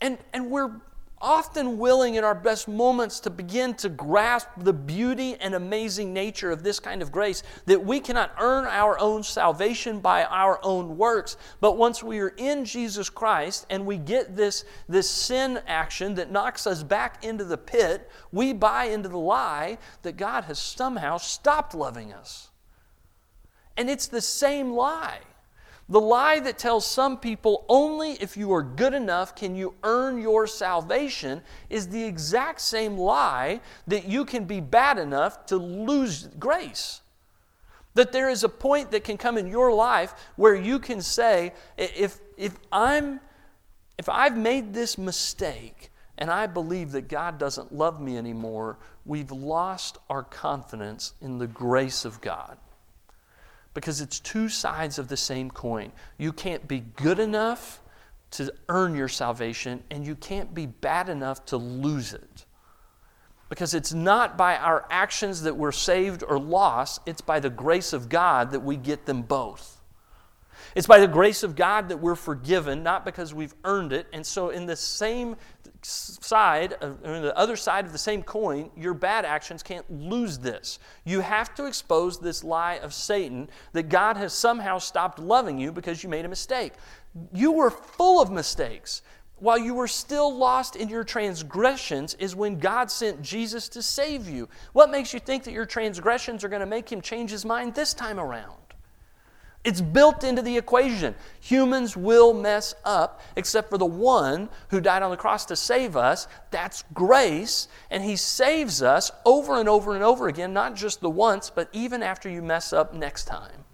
And, 0.00 0.18
and 0.32 0.50
we're 0.50 0.80
often 1.22 1.78
willing 1.78 2.16
in 2.16 2.24
our 2.24 2.34
best 2.34 2.66
moments 2.66 3.20
to 3.20 3.30
begin 3.30 3.72
to 3.74 3.88
grasp 3.88 4.48
the 4.58 4.72
beauty 4.72 5.36
and 5.40 5.54
amazing 5.54 6.12
nature 6.12 6.50
of 6.50 6.64
this 6.64 6.80
kind 6.80 7.00
of 7.00 7.12
grace 7.12 7.44
that 7.66 7.82
we 7.82 8.00
cannot 8.00 8.34
earn 8.40 8.64
our 8.66 8.98
own 8.98 9.22
salvation 9.22 10.00
by 10.00 10.24
our 10.24 10.58
own 10.64 10.98
works. 10.98 11.36
But 11.60 11.78
once 11.78 12.02
we 12.02 12.18
are 12.18 12.34
in 12.36 12.64
jesus 12.64 13.08
christ 13.08 13.66
and 13.70 13.86
we 13.86 13.96
get 13.96 14.36
this, 14.36 14.64
this 14.88 15.08
sin 15.08 15.60
action 15.66 16.16
that 16.16 16.32
knocks 16.32 16.66
us 16.66 16.82
back 16.82 17.24
into 17.24 17.44
the 17.44 17.58
pit 17.58 18.10
we 18.32 18.52
buy 18.52 18.84
into 18.84 19.08
the 19.08 19.18
lie 19.18 19.78
that 20.02 20.16
god 20.16 20.44
has 20.44 20.58
somehow 20.58 21.18
stopped 21.18 21.74
loving 21.74 22.12
us. 22.12 22.50
And 23.76 23.88
it's 23.88 24.08
the 24.08 24.20
same 24.20 24.72
lie 24.72 25.20
the 25.92 26.00
lie 26.00 26.40
that 26.40 26.56
tells 26.56 26.86
some 26.86 27.18
people 27.18 27.66
only 27.68 28.12
if 28.12 28.34
you 28.34 28.50
are 28.54 28.62
good 28.62 28.94
enough 28.94 29.36
can 29.36 29.54
you 29.54 29.74
earn 29.84 30.18
your 30.18 30.46
salvation 30.46 31.42
is 31.68 31.88
the 31.88 32.02
exact 32.02 32.62
same 32.62 32.96
lie 32.96 33.60
that 33.86 34.06
you 34.08 34.24
can 34.24 34.46
be 34.46 34.58
bad 34.58 34.96
enough 34.96 35.44
to 35.44 35.58
lose 35.58 36.28
grace. 36.38 37.02
That 37.92 38.10
there 38.10 38.30
is 38.30 38.42
a 38.42 38.48
point 38.48 38.90
that 38.92 39.04
can 39.04 39.18
come 39.18 39.36
in 39.36 39.46
your 39.46 39.70
life 39.70 40.14
where 40.36 40.54
you 40.54 40.78
can 40.78 41.02
say, 41.02 41.52
if, 41.76 42.20
if, 42.38 42.56
I'm, 42.72 43.20
if 43.98 44.08
I've 44.08 44.38
made 44.38 44.72
this 44.72 44.96
mistake 44.96 45.90
and 46.16 46.30
I 46.30 46.46
believe 46.46 46.92
that 46.92 47.08
God 47.08 47.36
doesn't 47.36 47.70
love 47.70 48.00
me 48.00 48.16
anymore, 48.16 48.78
we've 49.04 49.30
lost 49.30 49.98
our 50.08 50.22
confidence 50.22 51.12
in 51.20 51.36
the 51.36 51.46
grace 51.46 52.06
of 52.06 52.22
God 52.22 52.56
because 53.74 54.00
it's 54.00 54.20
two 54.20 54.48
sides 54.48 54.98
of 54.98 55.08
the 55.08 55.16
same 55.16 55.50
coin. 55.50 55.92
You 56.18 56.32
can't 56.32 56.66
be 56.68 56.80
good 56.80 57.18
enough 57.18 57.80
to 58.32 58.52
earn 58.68 58.94
your 58.94 59.08
salvation, 59.08 59.82
and 59.90 60.06
you 60.06 60.14
can't 60.14 60.54
be 60.54 60.66
bad 60.66 61.08
enough 61.08 61.44
to 61.46 61.56
lose 61.56 62.14
it. 62.14 62.46
Because 63.50 63.74
it's 63.74 63.92
not 63.92 64.38
by 64.38 64.56
our 64.56 64.86
actions 64.90 65.42
that 65.42 65.56
we're 65.56 65.72
saved 65.72 66.22
or 66.26 66.38
lost, 66.38 67.02
it's 67.04 67.20
by 67.20 67.40
the 67.40 67.50
grace 67.50 67.92
of 67.92 68.08
God 68.08 68.52
that 68.52 68.60
we 68.60 68.76
get 68.76 69.04
them 69.04 69.20
both. 69.20 69.81
It's 70.74 70.86
by 70.86 70.98
the 71.00 71.08
grace 71.08 71.42
of 71.42 71.54
God 71.54 71.88
that 71.88 71.98
we're 71.98 72.14
forgiven, 72.14 72.82
not 72.82 73.04
because 73.04 73.34
we've 73.34 73.54
earned 73.64 73.92
it. 73.92 74.06
And 74.12 74.24
so, 74.24 74.50
in 74.50 74.66
the 74.66 74.76
same 74.76 75.36
side, 75.82 76.74
of, 76.74 77.02
the 77.02 77.36
other 77.36 77.56
side 77.56 77.86
of 77.86 77.92
the 77.92 77.98
same 77.98 78.22
coin, 78.22 78.70
your 78.76 78.94
bad 78.94 79.24
actions 79.24 79.62
can't 79.62 79.90
lose 79.90 80.38
this. 80.38 80.78
You 81.04 81.20
have 81.20 81.54
to 81.56 81.66
expose 81.66 82.18
this 82.18 82.44
lie 82.44 82.74
of 82.76 82.94
Satan 82.94 83.48
that 83.72 83.88
God 83.88 84.16
has 84.16 84.32
somehow 84.32 84.78
stopped 84.78 85.18
loving 85.18 85.58
you 85.58 85.72
because 85.72 86.02
you 86.02 86.08
made 86.08 86.24
a 86.24 86.28
mistake. 86.28 86.72
You 87.32 87.52
were 87.52 87.70
full 87.70 88.22
of 88.22 88.30
mistakes. 88.30 89.02
while 89.42 89.58
you 89.58 89.74
were 89.74 89.88
still 89.88 90.32
lost 90.32 90.76
in 90.76 90.88
your 90.88 91.02
transgressions 91.02 92.14
is 92.20 92.36
when 92.36 92.60
God 92.60 92.88
sent 92.92 93.20
Jesus 93.22 93.68
to 93.70 93.82
save 93.82 94.28
you. 94.28 94.48
What 94.72 94.88
makes 94.88 95.12
you 95.12 95.18
think 95.18 95.42
that 95.42 95.52
your 95.52 95.66
transgressions 95.66 96.44
are 96.44 96.48
going 96.48 96.60
to 96.60 96.66
make 96.66 96.90
him 96.90 97.00
change 97.00 97.32
his 97.32 97.44
mind 97.44 97.74
this 97.74 97.92
time 97.92 98.20
around? 98.20 98.54
It's 99.64 99.80
built 99.80 100.24
into 100.24 100.42
the 100.42 100.56
equation. 100.58 101.14
Humans 101.40 101.96
will 101.96 102.34
mess 102.34 102.74
up, 102.84 103.20
except 103.36 103.70
for 103.70 103.78
the 103.78 103.86
one 103.86 104.48
who 104.70 104.80
died 104.80 105.04
on 105.04 105.12
the 105.12 105.16
cross 105.16 105.44
to 105.46 105.56
save 105.56 105.96
us. 105.96 106.26
That's 106.50 106.82
grace, 106.92 107.68
and 107.88 108.02
He 108.02 108.16
saves 108.16 108.82
us 108.82 109.12
over 109.24 109.60
and 109.60 109.68
over 109.68 109.94
and 109.94 110.02
over 110.02 110.26
again, 110.26 110.52
not 110.52 110.74
just 110.74 111.00
the 111.00 111.10
once, 111.10 111.48
but 111.48 111.68
even 111.72 112.02
after 112.02 112.28
you 112.28 112.42
mess 112.42 112.72
up 112.72 112.92
next 112.92 113.26
time. 113.26 113.64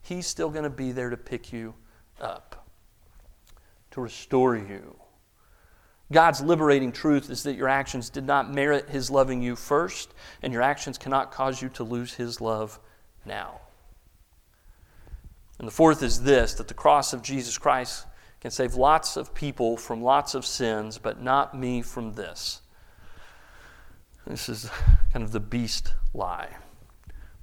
He's 0.00 0.26
still 0.26 0.48
going 0.48 0.64
to 0.64 0.70
be 0.70 0.92
there 0.92 1.10
to 1.10 1.16
pick 1.18 1.52
you 1.52 1.74
up, 2.18 2.66
to 3.90 4.00
restore 4.00 4.56
you. 4.56 4.96
God's 6.10 6.40
liberating 6.40 6.90
truth 6.90 7.28
is 7.28 7.42
that 7.42 7.54
your 7.54 7.68
actions 7.68 8.08
did 8.08 8.24
not 8.24 8.50
merit 8.50 8.88
His 8.88 9.10
loving 9.10 9.42
you 9.42 9.56
first, 9.56 10.14
and 10.40 10.54
your 10.54 10.62
actions 10.62 10.96
cannot 10.96 11.32
cause 11.32 11.60
you 11.60 11.68
to 11.70 11.84
lose 11.84 12.14
His 12.14 12.40
love 12.40 12.80
now. 13.26 13.60
And 15.58 15.66
the 15.66 15.72
fourth 15.72 16.02
is 16.02 16.22
this 16.22 16.54
that 16.54 16.68
the 16.68 16.74
cross 16.74 17.12
of 17.12 17.22
Jesus 17.22 17.58
Christ 17.58 18.06
can 18.40 18.50
save 18.50 18.74
lots 18.74 19.16
of 19.16 19.34
people 19.34 19.76
from 19.76 20.02
lots 20.02 20.34
of 20.34 20.46
sins, 20.46 20.98
but 20.98 21.20
not 21.20 21.58
me 21.58 21.82
from 21.82 22.14
this. 22.14 22.62
This 24.26 24.48
is 24.48 24.70
kind 25.12 25.24
of 25.24 25.32
the 25.32 25.40
beast 25.40 25.94
lie. 26.14 26.50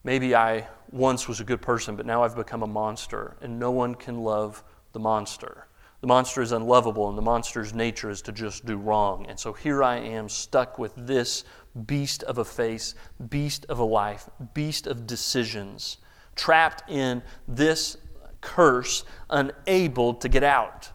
Maybe 0.04 0.36
I 0.36 0.68
once 0.92 1.28
was 1.28 1.40
a 1.40 1.44
good 1.44 1.62
person, 1.62 1.96
but 1.96 2.06
now 2.06 2.24
I've 2.24 2.36
become 2.36 2.62
a 2.62 2.68
monster, 2.68 3.36
and 3.42 3.60
no 3.60 3.72
one 3.72 3.96
can 3.96 4.20
love 4.20 4.64
the 4.94 5.00
monster. 5.00 5.68
The 6.02 6.08
monster 6.08 6.44
is 6.44 6.52
unlovable, 6.52 7.10
and 7.10 7.18
the 7.18 7.24
monster's 7.24 7.74
nature 7.74 8.12
is 8.12 8.22
to 8.22 8.32
just 8.32 8.66
do 8.66 8.78
wrong. 8.78 9.26
And 9.28 9.40
so 9.40 9.52
here 9.52 9.84
I 9.84 9.98
am 9.98 10.30
stuck 10.30 10.78
with 10.78 10.94
this 10.96 11.44
beast 11.88 12.22
of 12.24 12.38
a 12.38 12.46
face, 12.46 12.94
beast 13.30 13.66
of 13.68 13.80
a 13.80 13.84
life, 13.84 14.30
beast 14.54 14.86
of 14.86 15.08
decisions, 15.08 15.98
trapped 16.36 16.88
in 16.90 17.24
this 17.48 17.98
curse, 18.46 19.04
unable 19.30 20.14
to 20.14 20.30
get 20.30 20.44
out. 20.44 20.92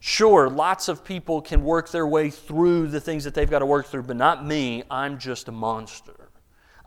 Sure, 0.00 0.50
lots 0.50 0.88
of 0.88 1.04
people 1.04 1.40
can 1.40 1.64
work 1.64 1.90
their 1.90 2.06
way 2.06 2.30
through 2.30 2.88
the 2.88 3.00
things 3.00 3.24
that 3.24 3.34
they've 3.34 3.48
got 3.48 3.60
to 3.60 3.66
work 3.66 3.86
through, 3.86 4.02
but 4.02 4.16
not 4.16 4.44
me. 4.44 4.82
I'm 4.90 5.18
just 5.18 5.48
a 5.48 5.52
monster. 5.52 6.28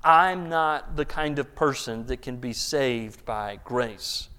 I'm 0.03 0.49
not 0.49 0.95
the 0.95 1.05
kind 1.05 1.39
of 1.39 1.55
person 1.55 2.05
that 2.07 2.21
can 2.21 2.37
be 2.37 2.53
saved 2.53 3.25
by 3.25 3.59
grace. 3.63 4.29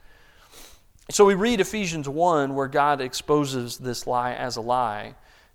So 1.11 1.25
we 1.25 1.35
read 1.35 1.61
Ephesians 1.61 2.09
1 2.09 2.55
where 2.55 2.69
God 2.69 3.01
exposes 3.01 3.79
this 3.79 4.07
lie 4.07 4.33
as 4.33 4.57
a 4.57 4.61
lie. 4.61 5.15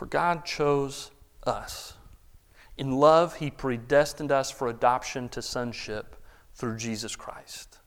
For 0.00 0.06
God 0.06 0.46
chose 0.46 1.10
us. 1.42 1.92
In 2.78 2.92
love, 2.92 3.36
He 3.36 3.50
predestined 3.50 4.32
us 4.32 4.50
for 4.50 4.66
adoption 4.66 5.28
to 5.28 5.42
sonship 5.42 6.16
through 6.54 6.78
Jesus 6.78 7.16
Christ. 7.16 7.80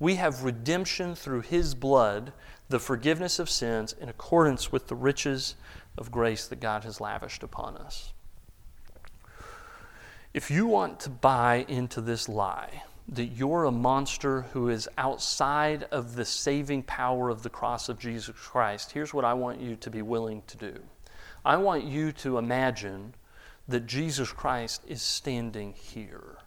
We 0.00 0.16
have 0.16 0.42
redemption 0.42 1.14
through 1.14 1.42
His 1.42 1.76
blood, 1.76 2.32
the 2.68 2.80
forgiveness 2.80 3.38
of 3.38 3.48
sins, 3.48 3.94
in 4.00 4.08
accordance 4.08 4.72
with 4.72 4.88
the 4.88 4.96
riches 4.96 5.54
of 5.96 6.10
grace 6.10 6.48
that 6.48 6.58
God 6.58 6.82
has 6.82 7.00
lavished 7.00 7.44
upon 7.44 7.76
us. 7.76 8.12
If 10.34 10.50
you 10.50 10.66
want 10.66 10.98
to 10.98 11.08
buy 11.08 11.64
into 11.68 12.00
this 12.00 12.28
lie, 12.28 12.82
that 13.06 13.26
you're 13.26 13.62
a 13.62 13.70
monster 13.70 14.42
who 14.54 14.68
is 14.70 14.88
outside 14.98 15.84
of 15.92 16.16
the 16.16 16.24
saving 16.24 16.82
power 16.82 17.30
of 17.30 17.44
the 17.44 17.50
cross 17.50 17.88
of 17.88 18.00
Jesus 18.00 18.34
Christ, 18.34 18.90
here's 18.90 19.14
what 19.14 19.24
I 19.24 19.34
want 19.34 19.60
you 19.60 19.76
to 19.76 19.88
be 19.88 20.02
willing 20.02 20.42
to 20.48 20.56
do. 20.56 20.80
I 21.44 21.56
want 21.56 21.84
you 21.84 22.12
to 22.12 22.38
imagine 22.38 23.14
that 23.68 23.86
Jesus 23.86 24.32
Christ 24.32 24.82
is 24.86 25.02
standing 25.02 25.72
here. 25.72 26.38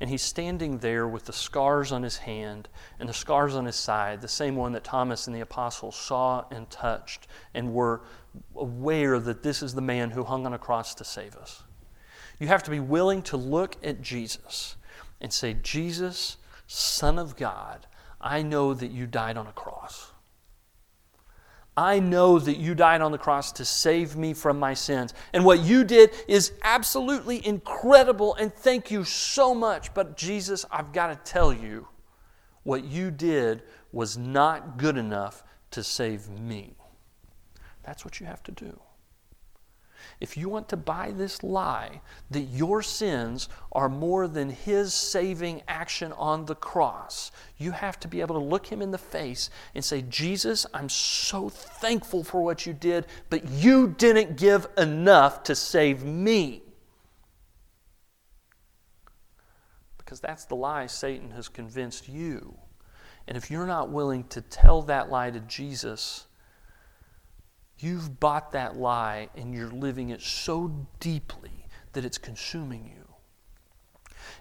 And 0.00 0.10
he's 0.10 0.22
standing 0.22 0.78
there 0.78 1.06
with 1.08 1.24
the 1.24 1.32
scars 1.32 1.92
on 1.92 2.02
his 2.02 2.18
hand 2.18 2.68
and 2.98 3.08
the 3.08 3.14
scars 3.14 3.54
on 3.54 3.64
his 3.64 3.76
side, 3.76 4.20
the 4.20 4.28
same 4.28 4.56
one 4.56 4.72
that 4.72 4.84
Thomas 4.84 5.26
and 5.26 5.34
the 5.34 5.40
apostles 5.40 5.96
saw 5.96 6.44
and 6.50 6.68
touched 6.70 7.26
and 7.54 7.72
were 7.72 8.02
aware 8.56 9.18
that 9.18 9.42
this 9.42 9.62
is 9.62 9.74
the 9.74 9.80
man 9.80 10.10
who 10.10 10.24
hung 10.24 10.46
on 10.46 10.52
a 10.52 10.58
cross 10.58 10.94
to 10.96 11.04
save 11.04 11.36
us. 11.36 11.62
You 12.38 12.46
have 12.48 12.62
to 12.64 12.70
be 12.70 12.80
willing 12.80 13.22
to 13.22 13.36
look 13.36 13.76
at 13.82 14.00
Jesus 14.00 14.76
and 15.20 15.32
say, 15.32 15.56
Jesus, 15.62 16.36
Son 16.66 17.18
of 17.18 17.36
God, 17.36 17.86
I 18.20 18.42
know 18.42 18.74
that 18.74 18.90
you 18.90 19.06
died 19.06 19.36
on 19.36 19.46
a 19.46 19.52
cross. 19.52 20.07
I 21.78 22.00
know 22.00 22.40
that 22.40 22.56
you 22.56 22.74
died 22.74 23.02
on 23.02 23.12
the 23.12 23.18
cross 23.18 23.52
to 23.52 23.64
save 23.64 24.16
me 24.16 24.34
from 24.34 24.58
my 24.58 24.74
sins. 24.74 25.14
And 25.32 25.44
what 25.44 25.60
you 25.60 25.84
did 25.84 26.10
is 26.26 26.50
absolutely 26.64 27.46
incredible, 27.46 28.34
and 28.34 28.52
thank 28.52 28.90
you 28.90 29.04
so 29.04 29.54
much. 29.54 29.94
But 29.94 30.16
Jesus, 30.16 30.64
I've 30.72 30.92
got 30.92 31.06
to 31.06 31.30
tell 31.30 31.52
you, 31.52 31.86
what 32.64 32.82
you 32.82 33.12
did 33.12 33.62
was 33.92 34.18
not 34.18 34.76
good 34.76 34.96
enough 34.96 35.44
to 35.70 35.84
save 35.84 36.28
me. 36.28 36.74
That's 37.84 38.04
what 38.04 38.18
you 38.18 38.26
have 38.26 38.42
to 38.42 38.50
do 38.50 38.80
if 40.20 40.36
you 40.36 40.48
want 40.48 40.68
to 40.70 40.76
buy 40.76 41.12
this 41.12 41.42
lie 41.42 42.00
that 42.30 42.40
your 42.40 42.82
sins 42.82 43.48
are 43.70 43.88
more 43.88 44.26
than 44.26 44.50
His 44.50 44.92
saving 44.92 45.62
action 45.68 46.12
on 46.12 46.46
the 46.46 46.56
cross, 46.56 47.30
you 47.56 47.70
have 47.70 48.00
to 48.00 48.08
be 48.08 48.20
able 48.20 48.34
to 48.34 48.44
look 48.44 48.66
Him 48.66 48.82
in 48.82 48.90
the 48.90 48.98
face 48.98 49.48
and 49.74 49.84
say, 49.84 50.02
Jesus, 50.02 50.66
I'm 50.74 50.88
so 50.88 51.48
thankful 51.48 52.24
for 52.24 52.42
what 52.42 52.66
you 52.66 52.72
did, 52.72 53.06
but 53.30 53.48
you 53.48 53.94
didn't 53.96 54.36
give 54.36 54.66
enough 54.76 55.44
to 55.44 55.54
save 55.54 56.02
me. 56.02 56.62
Because 59.98 60.20
that's 60.20 60.46
the 60.46 60.56
lie 60.56 60.86
Satan 60.86 61.30
has 61.30 61.48
convinced 61.48 62.08
you. 62.08 62.56
And 63.28 63.36
if 63.36 63.50
you're 63.50 63.66
not 63.66 63.90
willing 63.90 64.24
to 64.28 64.40
tell 64.40 64.82
that 64.82 65.10
lie 65.10 65.30
to 65.30 65.40
Jesus, 65.40 66.26
You've 67.80 68.18
bought 68.18 68.52
that 68.52 68.76
lie 68.76 69.28
and 69.36 69.54
you're 69.54 69.70
living 69.70 70.10
it 70.10 70.20
so 70.20 70.86
deeply 71.00 71.66
that 71.92 72.04
it's 72.04 72.18
consuming 72.18 72.86
you. 72.86 73.07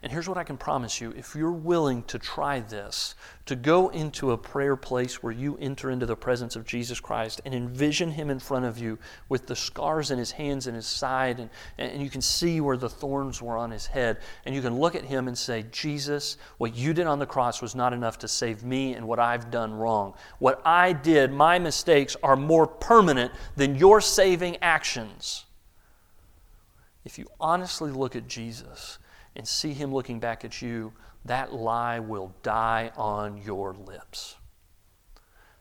And 0.04 0.12
here's 0.12 0.30
what 0.30 0.38
I 0.38 0.44
can 0.44 0.58
promise 0.58 1.02
you 1.02 1.12
if 1.18 1.36
you're 1.36 1.52
willing 1.52 2.04
to 2.04 2.20
try 2.20 2.60
this, 2.60 3.16
to 3.48 3.56
go 3.56 3.90
into 3.90 4.32
a 4.32 4.38
prayer 4.38 4.76
place 4.76 5.24
where 5.24 5.32
you 5.32 5.58
enter 5.60 5.90
into 5.90 6.06
the 6.06 6.16
presence 6.16 6.56
of 6.56 6.66
Jesus 6.66 7.00
Christ 7.00 7.42
and 7.46 7.54
envision 7.54 8.12
Him 8.12 8.30
in 8.30 8.40
front 8.40 8.66
of 8.66 8.78
you 8.78 9.00
with 9.30 9.48
the 9.48 9.56
scars 9.56 10.12
in 10.12 10.20
His 10.20 10.32
hands 10.32 10.68
and 10.68 10.76
His 10.76 10.86
side, 10.86 11.40
and, 11.40 11.50
and 11.78 12.02
you 12.02 12.10
can 12.10 12.22
see 12.22 12.62
where 12.62 12.78
the 12.78 12.90
thorns 12.90 13.42
were 13.42 13.58
on 13.58 13.72
His 13.72 13.88
head, 13.88 14.18
and 14.46 14.54
you 14.54 14.62
can 14.62 14.78
look 14.78 14.96
at 14.96 15.06
Him 15.06 15.28
and 15.28 15.38
say, 15.38 15.66
Jesus, 15.72 16.38
what 16.58 16.76
you 16.76 16.94
did 16.94 17.08
on 17.08 17.20
the 17.20 17.26
cross 17.26 17.62
was 17.62 17.74
not 17.74 17.94
enough 17.94 18.20
to 18.20 18.28
save 18.28 18.64
me 18.64 18.94
and 18.94 19.08
what 19.08 19.20
I've 19.20 19.50
done 19.50 19.74
wrong. 19.74 20.14
What 20.40 20.62
I 20.66 20.94
did, 20.94 21.32
my 21.32 21.58
mistakes, 21.58 22.16
are 22.22 22.36
more 22.36 22.68
permanent 22.68 23.32
than 23.56 23.76
your 23.76 24.02
saving 24.02 24.58
actions. 24.62 25.46
If 27.06 27.18
you 27.18 27.28
honestly 27.40 27.90
look 27.90 28.18
at 28.18 28.28
Jesus, 28.28 29.00
and 29.38 29.48
see 29.48 29.72
Him 29.72 29.94
looking 29.94 30.20
back 30.20 30.44
at 30.44 30.62
you, 30.62 30.92
that 31.24 31.54
lie 31.54 32.00
will 32.00 32.34
die 32.44 32.92
on 32.98 33.38
your 33.38 33.74
lips 33.74 34.36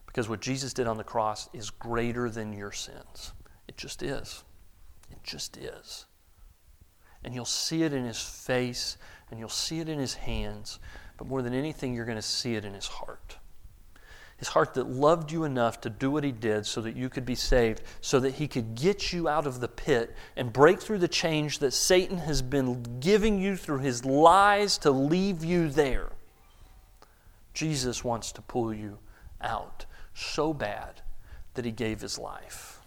Because 0.06 0.28
what 0.28 0.40
Jesus 0.40 0.72
did 0.72 0.86
on 0.86 0.96
the 0.96 1.04
cross 1.04 1.48
is 1.52 1.70
greater 1.70 2.30
than 2.30 2.52
your 2.52 2.72
sins. 2.72 3.32
It 3.68 3.76
just 3.76 4.02
is. 4.02 4.44
It 5.10 5.22
just 5.22 5.56
is. 5.58 6.06
And 7.22 7.34
you'll 7.34 7.44
see 7.44 7.82
it 7.82 7.92
in 7.92 8.04
his 8.04 8.20
face 8.20 8.96
and 9.30 9.38
you'll 9.38 9.48
see 9.48 9.80
it 9.80 9.88
in 9.88 9.98
his 9.98 10.14
hands, 10.14 10.78
but 11.18 11.26
more 11.26 11.42
than 11.42 11.52
anything, 11.52 11.92
you're 11.92 12.06
going 12.06 12.16
to 12.16 12.22
see 12.22 12.54
it 12.54 12.64
in 12.64 12.72
his 12.72 12.86
heart. 12.86 13.36
His 14.38 14.48
heart 14.48 14.74
that 14.74 14.88
loved 14.88 15.32
you 15.32 15.44
enough 15.44 15.80
to 15.80 15.90
do 15.90 16.10
what 16.10 16.24
he 16.24 16.32
did 16.32 16.66
so 16.66 16.82
that 16.82 16.94
you 16.94 17.08
could 17.08 17.24
be 17.24 17.34
saved, 17.34 17.82
so 18.02 18.20
that 18.20 18.34
he 18.34 18.46
could 18.46 18.74
get 18.74 19.12
you 19.12 19.28
out 19.28 19.46
of 19.46 19.60
the 19.60 19.68
pit 19.68 20.14
and 20.36 20.52
break 20.52 20.80
through 20.80 20.98
the 20.98 21.08
change 21.08 21.60
that 21.60 21.72
Satan 21.72 22.18
has 22.18 22.42
been 22.42 23.00
giving 23.00 23.40
you 23.40 23.56
through 23.56 23.78
his 23.78 24.04
lies 24.04 24.76
to 24.78 24.90
leave 24.90 25.42
you 25.42 25.70
there. 25.70 26.12
Jesus 27.54 28.04
wants 28.04 28.32
to 28.32 28.42
pull 28.42 28.74
you 28.74 28.98
out 29.40 29.86
so 30.14 30.52
bad 30.52 31.00
that 31.54 31.64
he 31.64 31.70
gave 31.70 32.02
his 32.02 32.18
life. 32.18 32.80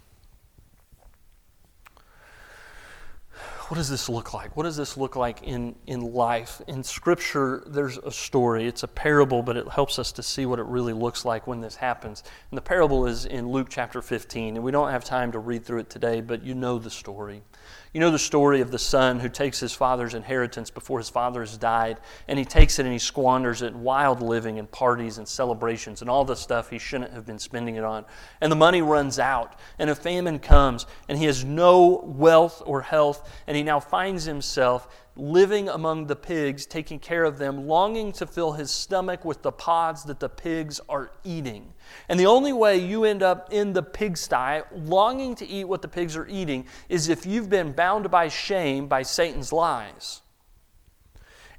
What 3.69 3.77
does 3.77 3.87
this 3.87 4.09
look 4.09 4.33
like? 4.33 4.57
What 4.57 4.63
does 4.63 4.75
this 4.75 4.97
look 4.97 5.15
like 5.15 5.43
in, 5.43 5.75
in 5.85 6.11
life? 6.11 6.59
In 6.67 6.83
Scripture, 6.83 7.61
there's 7.67 7.99
a 7.99 8.11
story. 8.11 8.65
It's 8.65 8.81
a 8.81 8.87
parable, 8.87 9.43
but 9.43 9.57
it 9.57 9.67
helps 9.67 9.99
us 9.99 10.11
to 10.13 10.23
see 10.23 10.47
what 10.47 10.57
it 10.57 10.65
really 10.65 10.91
looks 10.91 11.23
like 11.23 11.45
when 11.45 11.61
this 11.61 11.75
happens. 11.75 12.23
And 12.49 12.57
the 12.57 12.63
parable 12.63 13.05
is 13.05 13.25
in 13.25 13.47
Luke 13.47 13.67
chapter 13.69 14.01
15, 14.01 14.55
and 14.55 14.65
we 14.65 14.71
don't 14.71 14.89
have 14.89 15.03
time 15.03 15.31
to 15.33 15.39
read 15.39 15.65
through 15.65 15.81
it 15.81 15.89
today, 15.91 16.19
but 16.19 16.41
you 16.41 16.55
know 16.55 16.79
the 16.79 16.89
story. 16.89 17.43
You 17.91 17.99
know 17.99 18.11
the 18.11 18.19
story 18.19 18.61
of 18.61 18.69
the 18.69 18.77
son 18.77 19.19
who 19.19 19.29
takes 19.29 19.59
his 19.59 19.73
father's 19.73 20.13
inheritance 20.13 20.69
before 20.69 20.99
his 20.99 21.09
father 21.09 21.39
has 21.39 21.57
died, 21.57 21.97
and 22.27 22.37
he 22.37 22.45
takes 22.45 22.77
it 22.77 22.85
and 22.85 22.93
he 22.93 22.99
squanders 22.99 23.63
it 23.63 23.73
in 23.73 23.81
wild 23.81 24.21
living 24.21 24.59
and 24.59 24.69
parties 24.69 25.17
and 25.17 25.27
celebrations 25.27 26.01
and 26.01 26.09
all 26.09 26.23
the 26.23 26.35
stuff 26.35 26.69
he 26.69 26.77
shouldn't 26.77 27.13
have 27.13 27.25
been 27.25 27.39
spending 27.39 27.77
it 27.77 27.83
on. 27.83 28.05
And 28.41 28.51
the 28.51 28.55
money 28.55 28.83
runs 28.83 29.17
out, 29.17 29.59
and 29.79 29.89
a 29.89 29.95
famine 29.95 30.37
comes, 30.37 30.85
and 31.07 31.17
he 31.17 31.25
has 31.25 31.43
no 31.43 32.03
wealth 32.05 32.61
or 32.63 32.81
health, 32.81 33.27
and 33.47 33.57
he 33.59 33.63
now 33.63 33.79
finds 33.79 34.23
himself 34.23 34.87
living 35.17 35.67
among 35.67 36.07
the 36.07 36.15
pigs, 36.15 36.65
taking 36.65 36.97
care 36.97 37.25
of 37.25 37.37
them, 37.37 37.67
longing 37.67 38.13
to 38.13 38.25
fill 38.25 38.53
his 38.53 38.71
stomach 38.71 39.25
with 39.25 39.41
the 39.41 39.51
pods 39.51 40.05
that 40.05 40.21
the 40.21 40.29
pigs 40.29 40.79
are 40.87 41.11
eating. 41.25 41.73
And 42.07 42.17
the 42.17 42.25
only 42.25 42.53
way 42.53 42.77
you 42.77 43.03
end 43.03 43.21
up 43.21 43.51
in 43.51 43.73
the 43.73 43.83
pigsty, 43.83 44.61
longing 44.73 45.35
to 45.35 45.45
eat 45.45 45.65
what 45.65 45.81
the 45.81 45.89
pigs 45.89 46.15
are 46.15 46.25
eating, 46.27 46.65
is 46.87 47.09
if 47.09 47.25
you've 47.25 47.49
been 47.49 47.73
bound 47.73 48.09
by 48.09 48.29
shame 48.29 48.87
by 48.87 49.03
Satan's 49.03 49.51
lies. 49.51 50.21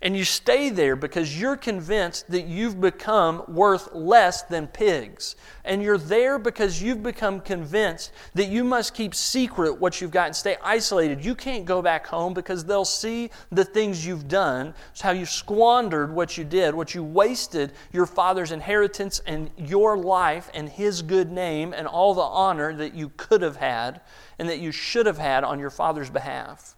And 0.03 0.17
you 0.17 0.25
stay 0.25 0.71
there 0.71 0.97
because 0.97 1.39
you're 1.39 1.59
convinced 1.59 2.31
that 2.31 2.47
you've 2.47 2.81
become 2.81 3.43
worth 3.49 3.93
less 3.93 4.43
than 4.43 4.67
pigs. 4.67 5.37
And 5.63 5.83
you're 5.83 5.99
there 5.99 6.39
because 6.39 6.83
you've 6.83 7.03
become 7.03 7.41
convinced 7.41 8.13
that 8.33 8.49
you 8.49 8.65
must 8.65 8.95
keep 8.95 9.15
secret 9.15 9.79
what 9.79 10.01
you've 10.01 10.11
got 10.11 10.27
and 10.29 10.37
stay 10.37 10.57
isolated. 10.63 11.23
You 11.23 11.35
can't 11.35 11.67
go 11.67 11.83
back 11.83 12.07
home 12.07 12.33
because 12.33 12.65
they'll 12.65 12.87
see 12.87 13.31
the 13.53 13.65
things 13.65 14.07
you've 14.07 14.27
done, 14.27 14.73
how 15.01 15.11
you 15.11 15.27
squandered 15.27 16.11
what 16.15 16.39
you 16.39 16.45
did, 16.45 16.75
what 16.75 16.95
you 16.95 17.05
wasted 17.05 17.73
your 17.93 18.07
father's 18.07 18.53
inheritance 18.53 19.21
and 19.27 19.51
your 19.59 19.99
life 19.99 20.51
and 20.55 20.71
his 20.71 21.03
good 21.03 21.31
name 21.31 21.75
and 21.75 21.87
all 21.87 22.15
the 22.15 22.23
honor 22.23 22.75
that 22.75 22.95
you 22.95 23.11
could 23.19 23.43
have 23.43 23.57
had 23.57 24.01
and 24.39 24.49
that 24.49 24.61
you 24.61 24.73
should 24.73 25.05
have 25.05 25.19
had 25.19 25.45
on 25.45 25.59
your 25.59 25.69
father's 25.69 26.09
behalf. 26.09 26.75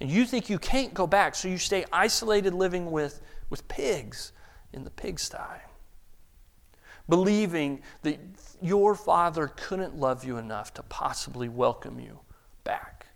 And 0.00 0.10
you 0.10 0.26
think 0.26 0.50
you 0.50 0.58
can't 0.58 0.92
go 0.92 1.06
back, 1.06 1.34
so 1.34 1.48
you 1.48 1.58
stay 1.58 1.84
isolated 1.92 2.54
living 2.54 2.90
with, 2.90 3.22
with 3.48 3.66
pigs 3.68 4.32
in 4.72 4.84
the 4.84 4.90
pigsty. 4.90 5.62
Believing 7.08 7.82
that 8.02 8.18
your 8.60 8.94
father 8.94 9.48
couldn't 9.48 9.96
love 9.96 10.24
you 10.24 10.36
enough 10.36 10.74
to 10.74 10.82
possibly 10.82 11.48
welcome 11.48 12.00
you 12.00 12.20
back. 12.64 13.06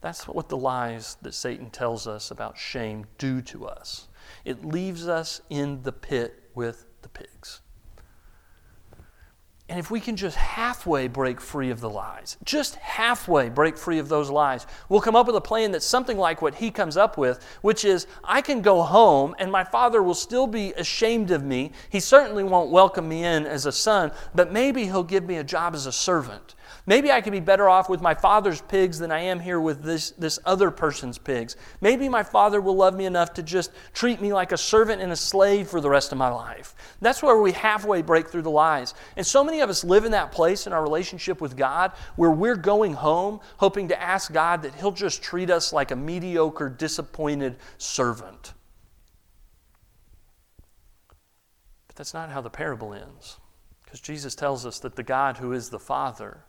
That's 0.00 0.28
what 0.28 0.48
the 0.48 0.56
lies 0.56 1.16
that 1.22 1.34
Satan 1.34 1.70
tells 1.70 2.06
us 2.06 2.30
about 2.30 2.58
shame 2.58 3.06
do 3.16 3.40
to 3.42 3.66
us. 3.66 4.08
It 4.44 4.64
leaves 4.64 5.08
us 5.08 5.40
in 5.50 5.82
the 5.82 5.92
pit 5.92 6.50
with 6.54 6.86
the 7.02 7.08
pigs. 7.08 7.60
And 9.70 9.78
if 9.78 9.90
we 9.90 10.00
can 10.00 10.16
just 10.16 10.36
halfway 10.36 11.08
break 11.08 11.42
free 11.42 11.68
of 11.68 11.80
the 11.80 11.90
lies, 11.90 12.38
just 12.42 12.76
halfway 12.76 13.50
break 13.50 13.76
free 13.76 13.98
of 13.98 14.08
those 14.08 14.30
lies, 14.30 14.66
we'll 14.88 15.02
come 15.02 15.14
up 15.14 15.26
with 15.26 15.36
a 15.36 15.42
plan 15.42 15.72
that's 15.72 15.84
something 15.84 16.16
like 16.16 16.40
what 16.40 16.54
he 16.54 16.70
comes 16.70 16.96
up 16.96 17.18
with, 17.18 17.44
which 17.60 17.84
is 17.84 18.06
I 18.24 18.40
can 18.40 18.62
go 18.62 18.82
home 18.82 19.34
and 19.38 19.52
my 19.52 19.64
father 19.64 20.02
will 20.02 20.14
still 20.14 20.46
be 20.46 20.72
ashamed 20.72 21.30
of 21.30 21.44
me. 21.44 21.72
He 21.90 22.00
certainly 22.00 22.44
won't 22.44 22.70
welcome 22.70 23.06
me 23.08 23.24
in 23.24 23.44
as 23.44 23.66
a 23.66 23.72
son, 23.72 24.10
but 24.34 24.50
maybe 24.50 24.84
he'll 24.84 25.02
give 25.02 25.24
me 25.24 25.36
a 25.36 25.44
job 25.44 25.74
as 25.74 25.84
a 25.84 25.92
servant. 25.92 26.54
Maybe 26.88 27.12
I 27.12 27.20
could 27.20 27.34
be 27.34 27.40
better 27.40 27.68
off 27.68 27.90
with 27.90 28.00
my 28.00 28.14
father's 28.14 28.62
pigs 28.62 28.98
than 28.98 29.12
I 29.12 29.20
am 29.20 29.40
here 29.40 29.60
with 29.60 29.82
this, 29.82 30.12
this 30.12 30.38
other 30.46 30.70
person's 30.70 31.18
pigs. 31.18 31.54
Maybe 31.82 32.08
my 32.08 32.22
father 32.22 32.62
will 32.62 32.76
love 32.76 32.94
me 32.94 33.04
enough 33.04 33.34
to 33.34 33.42
just 33.42 33.72
treat 33.92 34.22
me 34.22 34.32
like 34.32 34.52
a 34.52 34.56
servant 34.56 35.02
and 35.02 35.12
a 35.12 35.16
slave 35.16 35.68
for 35.68 35.82
the 35.82 35.90
rest 35.90 36.12
of 36.12 36.18
my 36.18 36.30
life. 36.30 36.74
That's 37.02 37.22
where 37.22 37.36
we 37.36 37.52
halfway 37.52 38.00
break 38.00 38.30
through 38.30 38.40
the 38.40 38.50
lies. 38.50 38.94
And 39.18 39.26
so 39.26 39.44
many 39.44 39.60
of 39.60 39.68
us 39.68 39.84
live 39.84 40.06
in 40.06 40.12
that 40.12 40.32
place 40.32 40.66
in 40.66 40.72
our 40.72 40.82
relationship 40.82 41.42
with 41.42 41.58
God 41.58 41.92
where 42.16 42.30
we're 42.30 42.56
going 42.56 42.94
home 42.94 43.40
hoping 43.58 43.88
to 43.88 44.02
ask 44.02 44.32
God 44.32 44.62
that 44.62 44.74
He'll 44.74 44.90
just 44.90 45.22
treat 45.22 45.50
us 45.50 45.74
like 45.74 45.90
a 45.90 45.96
mediocre, 45.96 46.70
disappointed 46.70 47.56
servant. 47.76 48.54
But 51.86 51.96
that's 51.96 52.14
not 52.14 52.30
how 52.30 52.40
the 52.40 52.48
parable 52.48 52.94
ends. 52.94 53.36
Because 53.84 54.00
Jesus 54.00 54.34
tells 54.34 54.64
us 54.64 54.78
that 54.78 54.96
the 54.96 55.02
God 55.02 55.36
who 55.36 55.52
is 55.52 55.68
the 55.68 55.78
Father 55.78 56.44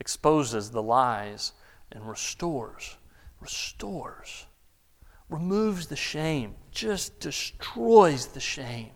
exposes 0.00 0.70
the 0.70 0.82
lies, 0.82 1.52
and 1.92 2.08
restores. 2.08 2.96
Restores. 3.40 4.46
Removes 5.28 5.88
the 5.88 5.96
shame, 5.96 6.54
just 6.70 7.20
destroys 7.20 8.26
the 8.26 8.40
shame. 8.40 8.95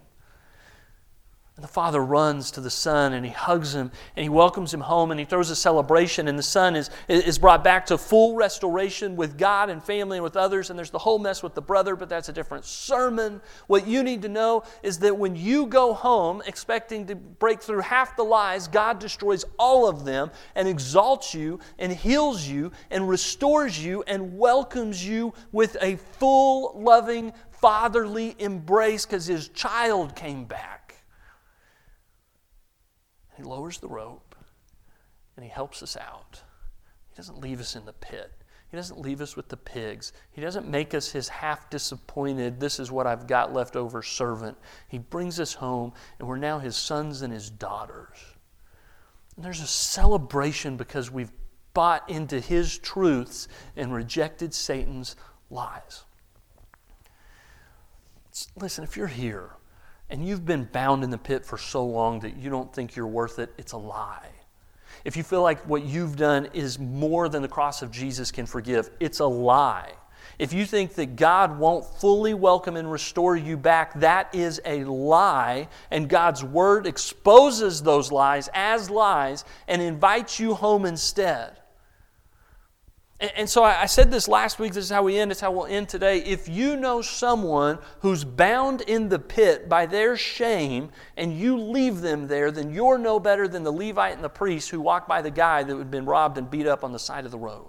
And 1.61 1.69
the 1.69 1.73
father 1.75 2.03
runs 2.03 2.51
to 2.53 2.63
the 2.63 2.71
son 2.71 3.13
and 3.13 3.23
he 3.23 3.31
hugs 3.31 3.75
him 3.75 3.91
and 4.17 4.23
he 4.23 4.31
welcomes 4.31 4.73
him 4.73 4.81
home 4.81 5.11
and 5.11 5.21
he 5.21 5.27
throws 5.27 5.51
a 5.51 5.55
celebration. 5.55 6.27
And 6.27 6.39
the 6.39 6.43
son 6.43 6.75
is, 6.75 6.89
is 7.07 7.39
brought 7.39 7.63
back 7.63 7.85
to 7.87 7.99
full 7.99 8.35
restoration 8.35 9.15
with 9.15 9.37
God 9.37 9.69
and 9.69 9.85
family 9.85 10.17
and 10.17 10.25
with 10.25 10.39
others. 10.39 10.71
And 10.71 10.79
there's 10.79 10.89
the 10.89 10.99
whole 10.99 11.19
mess 11.19 11.43
with 11.43 11.55
the 11.55 11.61
brother, 11.61 11.97
but 11.97 12.09
that's 12.09 12.31
a 12.31 12.33
different 12.33 12.65
sermon. 12.65 13.43
What 13.67 13.87
you 13.87 14.03
need 14.03 14.23
to 14.23 14.31
know 14.31 14.63
is 14.83 15.01
that 15.01 15.19
when 15.19 15.37
you 15.37 15.67
go 15.67 15.93
home 15.93 16.43
expecting 16.47 17.07
to 17.09 17.15
break 17.15 17.61
through 17.61 17.81
half 17.81 18.17
the 18.17 18.25
lies, 18.25 18.67
God 18.67 18.99
destroys 18.99 19.45
all 19.59 19.87
of 19.87 20.07
them 20.07 20.31
and 20.55 20.67
exalts 20.67 21.35
you 21.35 21.61
and 21.79 21.93
heals 21.93 22.49
you 22.49 22.73
and 22.91 23.07
restores 23.07 23.85
you 23.85 24.03
and 24.07 24.39
welcomes 24.39 25.07
you 25.07 25.35
with 25.53 25.77
a 25.83 25.97
full, 25.97 26.81
loving, 26.81 27.35
fatherly 27.51 28.35
embrace 28.39 29.05
because 29.05 29.27
his 29.27 29.49
child 29.49 30.17
came 30.17 30.47
back. 30.47 30.80
He 33.41 33.47
lowers 33.47 33.79
the 33.79 33.89
rope 33.89 34.35
and 35.35 35.45
He 35.45 35.51
helps 35.51 35.83
us 35.83 35.97
out. 35.97 36.43
He 37.09 37.17
doesn't 37.17 37.41
leave 37.41 37.59
us 37.59 37.75
in 37.75 37.87
the 37.87 37.95
pit. 37.95 38.33
He 38.71 38.77
doesn't 38.77 39.01
leave 39.01 39.23
us 39.23 39.35
with 39.35 39.49
the 39.49 39.57
pigs. 39.57 40.13
He 40.31 40.43
doesn't 40.43 40.69
make 40.69 40.95
us 40.95 41.11
his 41.11 41.29
half 41.29 41.69
disappointed, 41.71 42.61
this 42.61 42.79
is 42.79 42.93
what 42.93 43.07
I've 43.07 43.27
got 43.27 43.53
left 43.53 43.75
over 43.75 44.01
servant. 44.01 44.57
He 44.87 44.99
brings 44.99 45.41
us 45.41 45.55
home, 45.55 45.93
and 46.19 46.29
we're 46.29 46.37
now 46.37 46.61
his 46.61 46.77
sons 46.77 47.23
and 47.23 47.33
his 47.33 47.51
daughters. 47.51 48.19
And 49.35 49.45
there's 49.45 49.61
a 49.61 49.67
celebration 49.67 50.77
because 50.77 51.11
we've 51.11 51.33
bought 51.75 52.09
into 52.09 52.39
his 52.39 52.79
truths 52.79 53.49
and 53.75 53.93
rejected 53.93 54.55
Satan's 54.55 55.17
lies. 55.51 56.05
Listen, 58.55 58.85
if 58.85 58.97
you're 58.97 59.09
here 59.09 59.51
and 60.11 60.27
you've 60.27 60.45
been 60.45 60.65
bound 60.65 61.05
in 61.05 61.11
the 61.11 61.19
pit 61.19 61.45
for 61.47 61.57
so 61.57 61.85
long 61.85 62.21
that 62.21 62.37
you 62.37 62.51
don't 62.51 62.73
think 62.73 62.97
you're 62.97 63.07
worth 63.07 63.39
it, 63.39 63.53
it's 63.57 63.73
a 63.73 63.79
lie. 63.79 64.29
If 65.05 65.17
you 65.17 65.23
feel 65.23 65.43
like 65.43 65.67
what 65.67 65.85
you've 65.85 66.17
done 66.17 66.49
is 66.53 66.79
more 66.79 67.29
than 67.29 67.43
the 67.43 67.49
cross 67.49 67.81
of 67.83 67.91
Jesus 67.91 68.31
can 68.31 68.47
forgive, 68.47 68.91
it's 69.01 69.21
a 69.21 69.27
lie. 69.27 69.93
If 70.39 70.53
you 70.53 70.65
think 70.65 70.95
that 70.95 71.17
God 71.17 71.59
won't 71.59 71.85
fully 71.85 72.35
welcome 72.35 72.77
and 72.77 72.91
restore 72.91 73.37
you 73.37 73.57
back, 73.57 73.99
that 74.01 74.35
is 74.35 74.61
a 74.65 74.85
lie. 74.85 75.69
And 75.91 76.09
God's 76.09 76.43
Word 76.43 76.87
exposes 76.87 77.83
those 77.83 78.11
lies 78.11 78.49
as 78.55 78.89
lies 78.89 79.45
and 79.69 79.83
invites 79.83 80.41
you 80.41 80.55
home 80.55 80.87
instead. 80.87 81.60
And, 83.21 83.31
and 83.37 83.51
so 83.51 83.63
I, 83.63 83.83
I 83.83 83.87
said 83.87 84.11
this 84.11 84.27
last 84.27 84.59
week. 84.59 84.73
This 84.73 84.85
is 84.85 84.91
how 84.91 85.03
we 85.03 85.19
end. 85.19 85.31
It's 85.31 85.41
how 85.41 85.53
we'll 85.53 85.67
end 85.67 85.89
today. 85.89 86.19
If 86.19 86.49
you 86.49 86.77
know 86.77 87.03
someone 87.03 87.79
who's 88.01 88.25
bound 88.25 88.81
in 88.83 89.09
the 89.09 89.19
pit 89.19 89.69
by 89.69 89.87
their 89.87 90.17
shame 90.17 90.91
and 91.17 91.39
you 91.39 91.59
leave 91.59 92.01
them 92.01 92.27
there, 92.27 92.51
then 92.51 92.73
you're 92.73 92.99
no 92.99 93.21
better 93.21 93.47
than 93.47 93.63
the 93.63 93.73
Levite 93.73 94.15
and 94.15 94.25
the 94.25 94.29
priest 94.29 94.71
who 94.71 94.81
walked 94.81 95.09
by 95.09 95.23
the 95.23 95.31
guy 95.31 95.63
that 95.63 95.77
had 95.77 95.91
been 95.91 96.07
robbed 96.07 96.39
and 96.39 96.51
beat 96.51 96.67
up 96.67 96.83
on 96.83 96.93
the 96.93 96.99
side 96.99 97.25
of 97.25 97.31
the 97.31 97.39
road. 97.39 97.67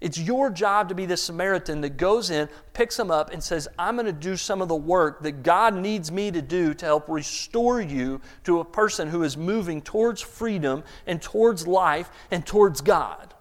It's 0.00 0.18
your 0.18 0.48
job 0.48 0.88
to 0.88 0.94
be 0.94 1.04
the 1.04 1.16
Samaritan 1.16 1.82
that 1.82 1.98
goes 1.98 2.30
in, 2.30 2.48
picks 2.72 2.96
them 2.96 3.10
up, 3.10 3.34
and 3.34 3.42
says, 3.42 3.68
I'm 3.78 3.96
going 3.96 4.06
to 4.06 4.12
do 4.12 4.34
some 4.34 4.62
of 4.62 4.68
the 4.68 4.74
work 4.74 5.22
that 5.22 5.42
God 5.42 5.74
needs 5.74 6.10
me 6.10 6.30
to 6.30 6.40
do 6.40 6.72
to 6.72 6.86
help 6.86 7.06
restore 7.06 7.82
you 7.82 8.22
to 8.44 8.60
a 8.60 8.64
person 8.64 9.08
who 9.08 9.24
is 9.24 9.36
moving 9.36 9.82
towards 9.82 10.22
freedom 10.22 10.84
and 11.06 11.20
towards 11.20 11.66
life 11.66 12.10
and 12.30 12.46
towards 12.46 12.80
God. 12.80 13.34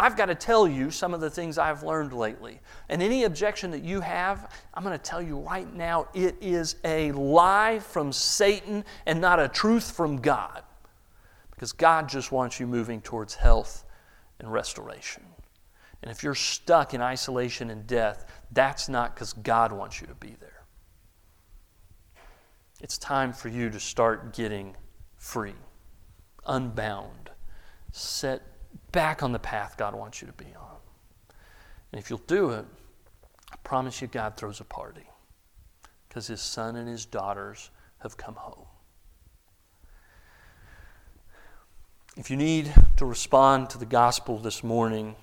I've 0.00 0.16
got 0.16 0.26
to 0.26 0.34
tell 0.34 0.66
you 0.66 0.90
some 0.90 1.12
of 1.12 1.20
the 1.20 1.28
things 1.28 1.58
I've 1.58 1.82
learned 1.82 2.14
lately. 2.14 2.58
And 2.88 3.02
any 3.02 3.24
objection 3.24 3.70
that 3.72 3.84
you 3.84 4.00
have, 4.00 4.50
I'm 4.72 4.82
going 4.82 4.98
to 4.98 5.04
tell 5.04 5.20
you 5.20 5.38
right 5.38 5.70
now 5.74 6.08
it 6.14 6.36
is 6.40 6.76
a 6.84 7.12
lie 7.12 7.80
from 7.80 8.10
Satan 8.10 8.86
and 9.04 9.20
not 9.20 9.38
a 9.38 9.46
truth 9.46 9.90
from 9.90 10.16
God. 10.16 10.62
Because 11.50 11.72
God 11.72 12.08
just 12.08 12.32
wants 12.32 12.58
you 12.58 12.66
moving 12.66 13.02
towards 13.02 13.34
health 13.34 13.84
and 14.38 14.50
restoration. 14.50 15.22
And 16.00 16.10
if 16.10 16.22
you're 16.22 16.34
stuck 16.34 16.94
in 16.94 17.02
isolation 17.02 17.68
and 17.68 17.86
death, 17.86 18.24
that's 18.52 18.88
not 18.88 19.14
because 19.14 19.34
God 19.34 19.70
wants 19.70 20.00
you 20.00 20.06
to 20.06 20.14
be 20.14 20.34
there. 20.40 20.64
It's 22.80 22.96
time 22.96 23.34
for 23.34 23.50
you 23.50 23.68
to 23.68 23.78
start 23.78 24.32
getting 24.32 24.76
free, 25.18 25.52
unbound, 26.46 27.28
set 27.92 28.40
back 28.92 29.22
on 29.22 29.32
the 29.32 29.38
path 29.38 29.76
God 29.76 29.94
wants 29.94 30.20
you 30.20 30.26
to 30.26 30.32
be 30.32 30.46
on. 30.56 30.76
And 31.92 32.00
if 32.00 32.10
you'll 32.10 32.22
do 32.26 32.50
it, 32.50 32.64
I 33.52 33.56
promise 33.64 34.00
you 34.00 34.08
God 34.08 34.36
throws 34.36 34.60
a 34.60 34.64
party 34.64 35.06
because 36.08 36.26
his 36.26 36.40
son 36.40 36.76
and 36.76 36.88
his 36.88 37.04
daughters 37.04 37.70
have 37.98 38.16
come 38.16 38.34
home. 38.34 38.66
If 42.16 42.30
you 42.30 42.36
need 42.36 42.72
to 42.96 43.06
respond 43.06 43.70
to 43.70 43.78
the 43.78 43.86
gospel 43.86 44.38
this 44.38 44.64
morning, 44.64 45.16